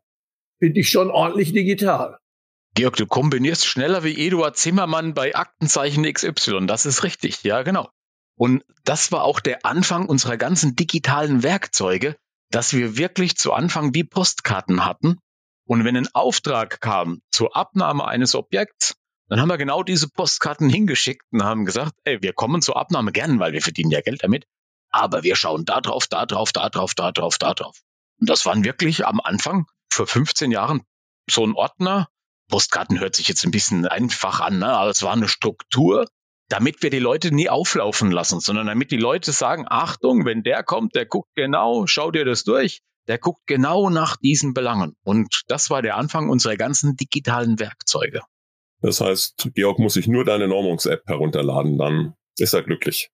Finde 0.61 0.81
ich 0.81 0.89
schon 0.89 1.11
ordentlich 1.11 1.53
digital. 1.53 2.19
Georg, 2.75 2.97
du 2.97 3.07
kombinierst 3.07 3.67
schneller 3.67 4.05
wie 4.05 4.27
Eduard 4.27 4.57
Zimmermann 4.57 5.15
bei 5.15 5.35
Aktenzeichen 5.35 6.05
XY. 6.05 6.67
Das 6.67 6.87
ist 6.87 7.03
richtig. 7.03 7.43
Ja, 7.43 7.63
genau. 7.63 7.89
Und 8.37 8.65
das 8.85 9.13
war 9.13 9.25
auch 9.25 9.41
der 9.41 9.65
Anfang 9.65 10.07
unserer 10.07 10.37
ganzen 10.37 10.77
digitalen 10.77 11.43
Werkzeuge, 11.43 12.17
dass 12.51 12.73
wir 12.73 12.97
wirklich 12.97 13.37
zu 13.37 13.53
Anfang 13.53 13.95
wie 13.95 14.05
Postkarten 14.05 14.85
hatten. 14.85 15.19
Und 15.67 15.85
wenn 15.85 15.97
ein 15.97 16.15
Auftrag 16.15 16.81
kam 16.81 17.23
zur 17.31 17.57
Abnahme 17.57 18.07
eines 18.07 18.35
Objekts, 18.35 18.95
dann 19.29 19.41
haben 19.41 19.49
wir 19.49 19.59
genau 19.59 19.83
diese 19.83 20.09
Postkarten 20.09 20.69
hingeschickt 20.69 21.25
und 21.33 21.43
haben 21.43 21.65
gesagt, 21.65 21.95
ey, 22.05 22.23
wir 22.23 22.33
kommen 22.33 22.63
zur 22.63 22.77
Abnahme 22.77 23.11
gern, 23.11 23.41
weil 23.41 23.53
wir 23.53 23.63
verdienen 23.63 23.91
ja 23.91 24.01
Geld 24.01 24.23
damit. 24.23 24.45
Aber 24.91 25.25
wir 25.25 25.35
schauen 25.35 25.65
da 25.65 25.81
drauf, 25.81 26.07
da 26.07 26.27
drauf, 26.27 26.53
da 26.53 26.69
drauf, 26.69 26.95
da 26.95 27.11
drauf, 27.11 27.39
da 27.39 27.55
drauf. 27.55 27.81
Und 28.21 28.31
das 28.31 28.47
waren 28.47 28.65
wirklich 28.65 29.05
am 29.05 29.21
Anfang 29.21 29.67
vor 29.91 30.07
15 30.07 30.53
Jahren 30.53 30.83
so 31.29 31.45
ein 31.45 31.55
Ordner. 31.55 32.09
Postkarten 32.49 33.01
hört 33.01 33.17
sich 33.17 33.27
jetzt 33.27 33.45
ein 33.45 33.51
bisschen 33.51 33.87
einfach 33.87 34.41
an, 34.41 34.61
ne? 34.61 34.69
aber 34.69 34.91
es 34.91 35.03
war 35.03 35.13
eine 35.13 35.27
Struktur, 35.27 36.07
damit 36.49 36.83
wir 36.83 36.91
die 36.91 36.99
Leute 36.99 37.35
nie 37.35 37.49
auflaufen 37.49 38.11
lassen, 38.11 38.41
sondern 38.41 38.67
damit 38.67 38.91
die 38.91 38.97
Leute 38.97 39.33
sagen, 39.33 39.67
Achtung, 39.69 40.25
wenn 40.25 40.43
der 40.43 40.63
kommt, 40.63 40.95
der 40.95 41.07
guckt 41.07 41.31
genau, 41.35 41.87
schau 41.87 42.11
dir 42.11 42.25
das 42.25 42.45
durch, 42.45 42.83
der 43.09 43.19
guckt 43.19 43.47
genau 43.47 43.91
nach 43.91 44.17
diesen 44.17 44.55
Belangen. 44.55 44.97
Und 45.03 45.43
das 45.49 45.71
war 45.71 45.83
der 45.83 45.97
Anfang 45.97 46.29
unserer 46.29 46.57
ganzen 46.57 46.97
digitalen 46.97 47.59
Werkzeuge. 47.59 48.23
Das 48.81 49.01
heißt, 49.01 49.51
Georg 49.55 49.79
muss 49.79 49.95
sich 49.95 50.07
nur 50.07 50.25
deine 50.25 50.49
Normungs-App 50.49 51.03
herunterladen, 51.07 51.79
dann 51.79 52.15
ist 52.39 52.53
er 52.53 52.63
glücklich. 52.63 53.11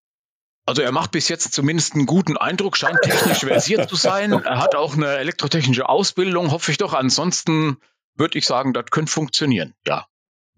Also 0.65 0.83
er 0.83 0.93
macht 0.93 1.11
bis 1.11 1.29
jetzt 1.29 1.53
zumindest 1.53 1.95
einen 1.95 2.07
guten 2.07 2.37
Eindruck, 2.37 2.77
scheint 2.77 3.01
technisch 3.03 3.39
versiert 3.41 3.89
zu 3.89 3.97
sein. 3.97 4.33
Er 4.33 4.59
hat 4.59 4.75
auch 4.75 4.95
eine 4.95 5.17
elektrotechnische 5.17 5.89
Ausbildung, 5.89 6.51
hoffe 6.51 6.71
ich 6.71 6.79
doch. 6.79 6.95
Ansonsten 6.95 7.79
würde 8.15 8.39
ich 8.39 8.47
sagen, 8.47 8.73
das 8.73 8.87
könnte 8.91 9.11
funktionieren, 9.11 9.75
ja. 9.87 10.07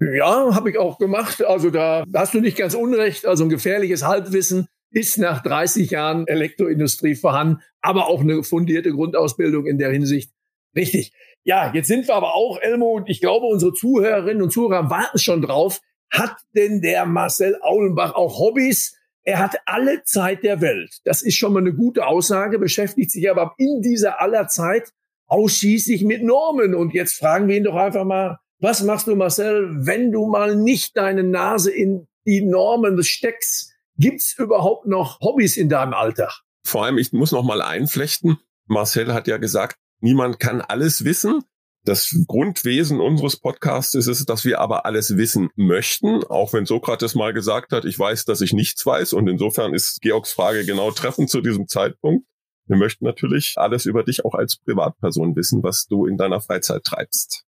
Ja, 0.00 0.54
habe 0.54 0.70
ich 0.70 0.78
auch 0.78 0.98
gemacht. 0.98 1.44
Also 1.44 1.70
da 1.70 2.04
hast 2.14 2.34
du 2.34 2.40
nicht 2.40 2.56
ganz 2.56 2.74
unrecht. 2.74 3.26
Also 3.26 3.44
ein 3.44 3.50
gefährliches 3.50 4.04
Halbwissen 4.04 4.66
ist 4.90 5.18
nach 5.18 5.42
30 5.42 5.90
Jahren 5.90 6.26
Elektroindustrie 6.26 7.14
vorhanden, 7.14 7.62
aber 7.80 8.06
auch 8.08 8.20
eine 8.20 8.42
fundierte 8.42 8.92
Grundausbildung 8.92 9.66
in 9.66 9.78
der 9.78 9.90
Hinsicht. 9.90 10.30
Richtig. 10.76 11.12
Ja, 11.44 11.72
jetzt 11.74 11.88
sind 11.88 12.08
wir 12.08 12.14
aber 12.14 12.34
auch, 12.34 12.58
Elmo, 12.60 12.92
und 12.92 13.08
ich 13.08 13.20
glaube, 13.20 13.46
unsere 13.46 13.72
Zuhörerinnen 13.72 14.42
und 14.42 14.50
Zuhörer 14.50 14.90
warten 14.90 15.18
schon 15.18 15.42
drauf. 15.42 15.80
Hat 16.10 16.36
denn 16.54 16.80
der 16.80 17.06
Marcel 17.06 17.58
Aulenbach 17.60 18.14
auch 18.14 18.38
Hobbys? 18.38 18.96
Er 19.24 19.38
hat 19.38 19.56
alle 19.66 20.02
Zeit 20.04 20.42
der 20.42 20.60
Welt. 20.60 21.00
Das 21.04 21.22
ist 21.22 21.36
schon 21.36 21.52
mal 21.52 21.60
eine 21.60 21.74
gute 21.74 22.06
Aussage, 22.06 22.58
beschäftigt 22.58 23.10
sich 23.10 23.28
aber 23.30 23.54
in 23.58 23.82
dieser 23.82 24.20
aller 24.20 24.48
Zeit 24.48 24.92
ausschließlich 25.26 26.04
mit 26.04 26.22
Normen. 26.22 26.74
Und 26.74 26.94
jetzt 26.94 27.18
fragen 27.18 27.48
wir 27.48 27.56
ihn 27.56 27.64
doch 27.64 27.76
einfach 27.76 28.04
mal, 28.04 28.38
was 28.60 28.82
machst 28.82 29.06
du, 29.06 29.16
Marcel, 29.16 29.68
wenn 29.86 30.12
du 30.12 30.26
mal 30.26 30.56
nicht 30.56 30.96
deine 30.96 31.22
Nase 31.22 31.70
in 31.70 32.06
die 32.26 32.40
Normen 32.40 32.96
des 32.96 33.08
Stecks. 33.08 33.72
Gibt's 33.96 34.36
überhaupt 34.38 34.86
noch 34.86 35.20
Hobbys 35.20 35.56
in 35.56 35.68
deinem 35.68 35.94
Alltag? 35.94 36.40
Vor 36.64 36.84
allem, 36.84 36.98
ich 36.98 37.12
muss 37.12 37.32
noch 37.32 37.44
mal 37.44 37.62
einflechten. 37.62 38.38
Marcel 38.66 39.12
hat 39.12 39.28
ja 39.28 39.36
gesagt, 39.36 39.76
niemand 40.00 40.40
kann 40.40 40.60
alles 40.60 41.04
wissen. 41.04 41.42
Das 41.84 42.16
Grundwesen 42.26 42.98
unseres 42.98 43.36
Podcasts 43.36 43.94
ist 43.94 44.06
es, 44.06 44.24
dass 44.24 44.46
wir 44.46 44.58
aber 44.58 44.86
alles 44.86 45.18
wissen 45.18 45.50
möchten, 45.54 46.24
auch 46.24 46.54
wenn 46.54 46.64
Sokrates 46.64 47.14
mal 47.14 47.34
gesagt 47.34 47.72
hat, 47.72 47.84
ich 47.84 47.98
weiß, 47.98 48.24
dass 48.24 48.40
ich 48.40 48.54
nichts 48.54 48.84
weiß. 48.86 49.12
Und 49.12 49.28
insofern 49.28 49.74
ist 49.74 50.00
Georgs 50.00 50.32
Frage 50.32 50.64
genau 50.64 50.90
treffend 50.92 51.28
zu 51.28 51.42
diesem 51.42 51.68
Zeitpunkt. 51.68 52.26
Wir 52.66 52.78
möchten 52.78 53.04
natürlich 53.04 53.54
alles 53.56 53.84
über 53.84 54.02
dich 54.02 54.24
auch 54.24 54.32
als 54.32 54.56
Privatperson 54.56 55.36
wissen, 55.36 55.62
was 55.62 55.86
du 55.86 56.06
in 56.06 56.16
deiner 56.16 56.40
Freizeit 56.40 56.84
treibst. 56.84 57.43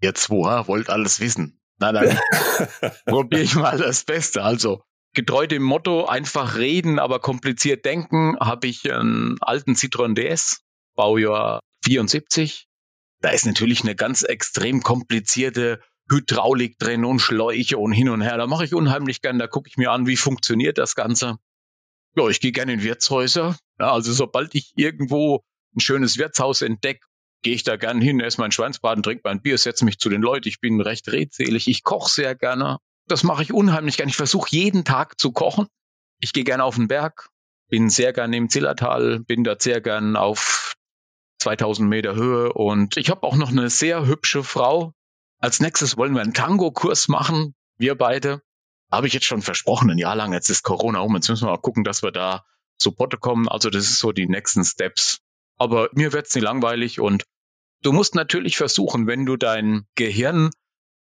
Jetzt 0.00 0.30
woher 0.30 0.66
wollt 0.68 0.90
alles 0.90 1.20
wissen? 1.20 1.60
Na 1.78 1.92
dann 1.92 2.18
probiere 3.06 3.42
ich 3.42 3.54
mal 3.54 3.78
das 3.78 4.04
Beste. 4.04 4.42
Also 4.42 4.82
getreu 5.14 5.46
dem 5.46 5.62
Motto 5.62 6.06
einfach 6.06 6.56
reden, 6.56 6.98
aber 6.98 7.20
kompliziert 7.20 7.84
denken, 7.84 8.36
habe 8.38 8.66
ich 8.66 8.90
einen 8.90 9.36
alten 9.40 9.74
Citroën 9.74 10.14
DS, 10.14 10.62
Baujahr 10.94 11.60
74, 11.84 12.68
da 13.20 13.30
ist 13.30 13.46
natürlich 13.46 13.82
eine 13.82 13.94
ganz 13.94 14.22
extrem 14.22 14.82
komplizierte 14.82 15.80
Hydraulik 16.10 16.78
drin 16.78 17.04
und 17.04 17.20
Schläuche 17.20 17.78
und 17.78 17.92
hin 17.92 18.08
und 18.08 18.22
her. 18.22 18.36
Da 18.36 18.46
mache 18.46 18.64
ich 18.64 18.74
unheimlich 18.74 19.20
gern, 19.20 19.38
da 19.38 19.46
gucke 19.46 19.68
ich 19.68 19.76
mir 19.76 19.92
an, 19.92 20.06
wie 20.06 20.16
funktioniert 20.16 20.78
das 20.78 20.94
Ganze. 20.94 21.38
Ja, 22.16 22.28
ich 22.28 22.40
gehe 22.40 22.52
gerne 22.52 22.72
in 22.72 22.82
Wirtshäuser. 22.82 23.56
Ja, 23.78 23.92
also 23.92 24.12
sobald 24.12 24.54
ich 24.54 24.72
irgendwo 24.74 25.44
ein 25.76 25.80
schönes 25.80 26.18
Wirtshaus 26.18 26.62
entdecke, 26.62 27.06
gehe 27.42 27.54
ich 27.54 27.62
da 27.62 27.76
gern 27.76 28.00
hin, 28.00 28.20
esse 28.20 28.40
mein 28.40 28.52
Schweinsbraten, 28.52 29.02
trinke 29.02 29.22
mein 29.24 29.40
Bier, 29.42 29.58
setze 29.58 29.84
mich 29.84 29.98
zu 29.98 30.08
den 30.08 30.22
Leuten. 30.22 30.48
Ich 30.48 30.60
bin 30.60 30.80
recht 30.80 31.08
redselig. 31.08 31.68
Ich 31.68 31.82
koche 31.82 32.10
sehr 32.10 32.34
gerne. 32.34 32.78
Das 33.06 33.22
mache 33.22 33.42
ich 33.42 33.52
unheimlich 33.52 33.96
gern. 33.96 34.08
Ich 34.08 34.16
versuche 34.16 34.48
jeden 34.50 34.84
Tag 34.84 35.18
zu 35.18 35.32
kochen. 35.32 35.66
Ich 36.20 36.32
gehe 36.32 36.44
gerne 36.44 36.64
auf 36.64 36.76
den 36.76 36.88
Berg, 36.88 37.30
bin 37.68 37.88
sehr 37.88 38.12
gern 38.12 38.32
im 38.32 38.50
Zillertal, 38.50 39.20
bin 39.20 39.42
da 39.42 39.56
sehr 39.58 39.80
gern 39.80 40.16
auf 40.16 40.74
2000 41.38 41.88
Meter 41.88 42.14
Höhe. 42.14 42.52
Und 42.52 42.96
ich 42.96 43.10
habe 43.10 43.22
auch 43.22 43.36
noch 43.36 43.50
eine 43.50 43.70
sehr 43.70 44.06
hübsche 44.06 44.44
Frau. 44.44 44.92
Als 45.38 45.60
nächstes 45.60 45.96
wollen 45.96 46.14
wir 46.14 46.20
einen 46.20 46.34
Tango-Kurs 46.34 47.08
machen, 47.08 47.54
wir 47.78 47.96
beide. 47.96 48.42
Habe 48.92 49.06
ich 49.06 49.14
jetzt 49.14 49.26
schon 49.26 49.40
versprochen, 49.40 49.90
ein 49.90 49.98
Jahr 49.98 50.16
lang. 50.16 50.32
Jetzt 50.32 50.50
ist 50.50 50.62
Corona 50.62 51.00
um. 51.00 51.14
Jetzt 51.14 51.28
müssen 51.28 51.46
wir 51.46 51.52
mal 51.52 51.58
gucken, 51.58 51.84
dass 51.84 52.02
wir 52.02 52.10
da 52.10 52.44
zu 52.76 52.92
Potte 52.92 53.16
kommen. 53.16 53.48
Also 53.48 53.70
das 53.70 53.84
ist 53.84 54.00
so 54.00 54.12
die 54.12 54.26
nächsten 54.26 54.64
Steps. 54.64 55.20
Aber 55.60 55.90
mir 55.92 56.14
wird's 56.14 56.34
nicht 56.34 56.44
langweilig 56.44 57.00
und 57.00 57.24
du 57.82 57.92
musst 57.92 58.14
natürlich 58.14 58.56
versuchen, 58.56 59.06
wenn 59.06 59.26
du 59.26 59.36
dein 59.36 59.84
Gehirn 59.94 60.48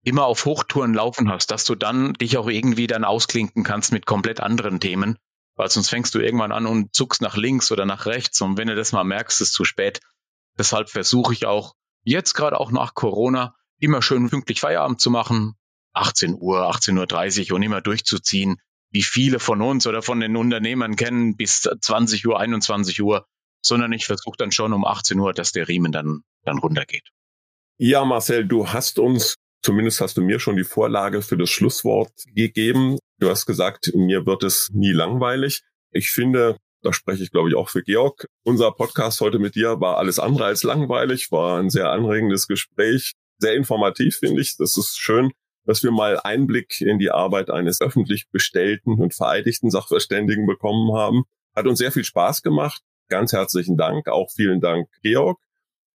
immer 0.04 0.24
auf 0.24 0.46
Hochtouren 0.46 0.94
laufen 0.94 1.30
hast, 1.30 1.50
dass 1.50 1.64
du 1.64 1.74
dann 1.74 2.14
dich 2.14 2.38
auch 2.38 2.48
irgendwie 2.48 2.86
dann 2.86 3.04
ausklinken 3.04 3.62
kannst 3.62 3.92
mit 3.92 4.06
komplett 4.06 4.40
anderen 4.40 4.80
Themen, 4.80 5.18
weil 5.54 5.68
sonst 5.68 5.90
fängst 5.90 6.14
du 6.14 6.18
irgendwann 6.18 6.52
an 6.52 6.64
und 6.64 6.94
zuckst 6.94 7.20
nach 7.20 7.36
links 7.36 7.70
oder 7.72 7.84
nach 7.84 8.06
rechts 8.06 8.40
und 8.40 8.56
wenn 8.56 8.68
du 8.68 8.74
das 8.74 8.92
mal 8.92 9.04
merkst, 9.04 9.42
ist 9.42 9.52
zu 9.52 9.66
spät. 9.66 10.00
Deshalb 10.56 10.88
versuche 10.88 11.34
ich 11.34 11.44
auch 11.44 11.74
jetzt 12.02 12.32
gerade 12.32 12.58
auch 12.58 12.70
nach 12.70 12.94
Corona 12.94 13.54
immer 13.78 14.00
schön 14.00 14.30
pünktlich 14.30 14.60
Feierabend 14.60 14.98
zu 14.98 15.10
machen. 15.10 15.56
18 15.92 16.36
Uhr, 16.40 16.70
18.30 16.70 17.50
Uhr 17.50 17.56
und 17.56 17.62
immer 17.62 17.82
durchzuziehen, 17.82 18.56
wie 18.90 19.02
viele 19.02 19.40
von 19.40 19.60
uns 19.60 19.86
oder 19.86 20.00
von 20.00 20.20
den 20.20 20.36
Unternehmern 20.36 20.96
kennen, 20.96 21.36
bis 21.36 21.60
20 21.60 22.26
Uhr, 22.26 22.40
21 22.40 23.02
Uhr, 23.02 23.26
sondern 23.68 23.92
ich 23.92 24.06
versuche 24.06 24.36
dann 24.36 24.50
schon 24.50 24.72
um 24.72 24.84
18 24.84 25.18
Uhr, 25.18 25.32
dass 25.32 25.52
der 25.52 25.68
Riemen 25.68 25.92
dann, 25.92 26.22
dann 26.44 26.58
runtergeht. 26.58 27.08
Ja, 27.78 28.04
Marcel, 28.04 28.46
du 28.46 28.68
hast 28.68 28.98
uns, 28.98 29.36
zumindest 29.62 30.00
hast 30.00 30.16
du 30.16 30.22
mir 30.22 30.40
schon 30.40 30.56
die 30.56 30.64
Vorlage 30.64 31.22
für 31.22 31.36
das 31.36 31.50
Schlusswort 31.50 32.12
gegeben. 32.34 32.98
Du 33.20 33.30
hast 33.30 33.46
gesagt, 33.46 33.92
mir 33.94 34.26
wird 34.26 34.42
es 34.42 34.70
nie 34.72 34.92
langweilig. 34.92 35.62
Ich 35.92 36.10
finde, 36.10 36.56
da 36.82 36.92
spreche 36.92 37.22
ich, 37.22 37.30
glaube 37.30 37.48
ich, 37.48 37.54
auch 37.54 37.68
für 37.68 37.82
Georg. 37.82 38.26
Unser 38.44 38.72
Podcast 38.72 39.20
heute 39.20 39.38
mit 39.38 39.54
dir 39.54 39.80
war 39.80 39.98
alles 39.98 40.18
andere 40.18 40.46
als 40.46 40.62
langweilig, 40.62 41.30
war 41.30 41.60
ein 41.60 41.70
sehr 41.70 41.90
anregendes 41.90 42.46
Gespräch, 42.46 43.12
sehr 43.38 43.54
informativ, 43.54 44.16
finde 44.16 44.40
ich. 44.40 44.56
Das 44.56 44.76
ist 44.76 44.98
schön, 44.98 45.32
dass 45.64 45.82
wir 45.82 45.90
mal 45.90 46.18
Einblick 46.18 46.80
in 46.80 46.98
die 46.98 47.10
Arbeit 47.10 47.50
eines 47.50 47.80
öffentlich 47.80 48.30
bestellten 48.30 48.94
und 48.98 49.14
vereidigten 49.14 49.70
Sachverständigen 49.70 50.46
bekommen 50.46 50.96
haben. 50.96 51.24
Hat 51.54 51.66
uns 51.66 51.78
sehr 51.78 51.92
viel 51.92 52.04
Spaß 52.04 52.42
gemacht. 52.42 52.82
Ganz 53.08 53.32
herzlichen 53.32 53.76
Dank. 53.76 54.08
Auch 54.08 54.30
vielen 54.30 54.60
Dank, 54.60 54.88
Georg. 55.02 55.38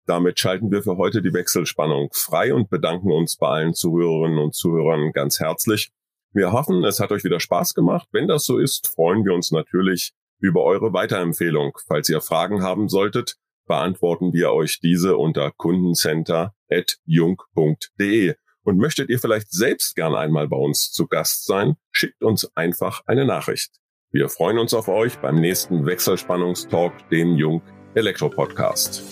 Damit 0.05 0.39
schalten 0.39 0.71
wir 0.71 0.81
für 0.81 0.97
heute 0.97 1.21
die 1.21 1.33
Wechselspannung 1.33 2.09
frei 2.13 2.53
und 2.53 2.69
bedanken 2.69 3.11
uns 3.11 3.37
bei 3.37 3.47
allen 3.47 3.73
Zuhörerinnen 3.73 4.39
und 4.39 4.55
Zuhörern 4.55 5.11
ganz 5.11 5.39
herzlich. 5.39 5.91
Wir 6.31 6.51
hoffen, 6.51 6.83
es 6.83 6.99
hat 6.99 7.11
euch 7.11 7.23
wieder 7.23 7.39
Spaß 7.39 7.73
gemacht. 7.73 8.07
Wenn 8.11 8.27
das 8.27 8.45
so 8.45 8.59
ist, 8.59 8.87
freuen 8.87 9.25
wir 9.25 9.33
uns 9.33 9.51
natürlich 9.51 10.13
über 10.39 10.63
eure 10.63 10.93
Weiterempfehlung. 10.93 11.75
Falls 11.87 12.07
ihr 12.09 12.21
Fragen 12.21 12.61
haben 12.61 12.87
solltet, 12.89 13.37
beantworten 13.65 14.31
wir 14.33 14.51
euch 14.51 14.79
diese 14.79 15.17
unter 15.17 15.51
kundencenter.jung.de. 15.51 18.35
Und 18.63 18.77
möchtet 18.77 19.09
ihr 19.09 19.19
vielleicht 19.19 19.51
selbst 19.51 19.95
gern 19.95 20.15
einmal 20.15 20.47
bei 20.47 20.57
uns 20.57 20.91
zu 20.91 21.07
Gast 21.07 21.45
sein, 21.45 21.75
schickt 21.91 22.23
uns 22.23 22.55
einfach 22.55 23.01
eine 23.05 23.25
Nachricht. 23.25 23.78
Wir 24.11 24.27
freuen 24.27 24.57
uns 24.57 24.73
auf 24.73 24.87
euch 24.87 25.19
beim 25.19 25.39
nächsten 25.39 25.85
Wechselspannungstalk, 25.85 26.93
dem 27.09 27.35
Jung 27.35 27.61
Elektro 27.93 28.27
Podcast. 28.27 29.03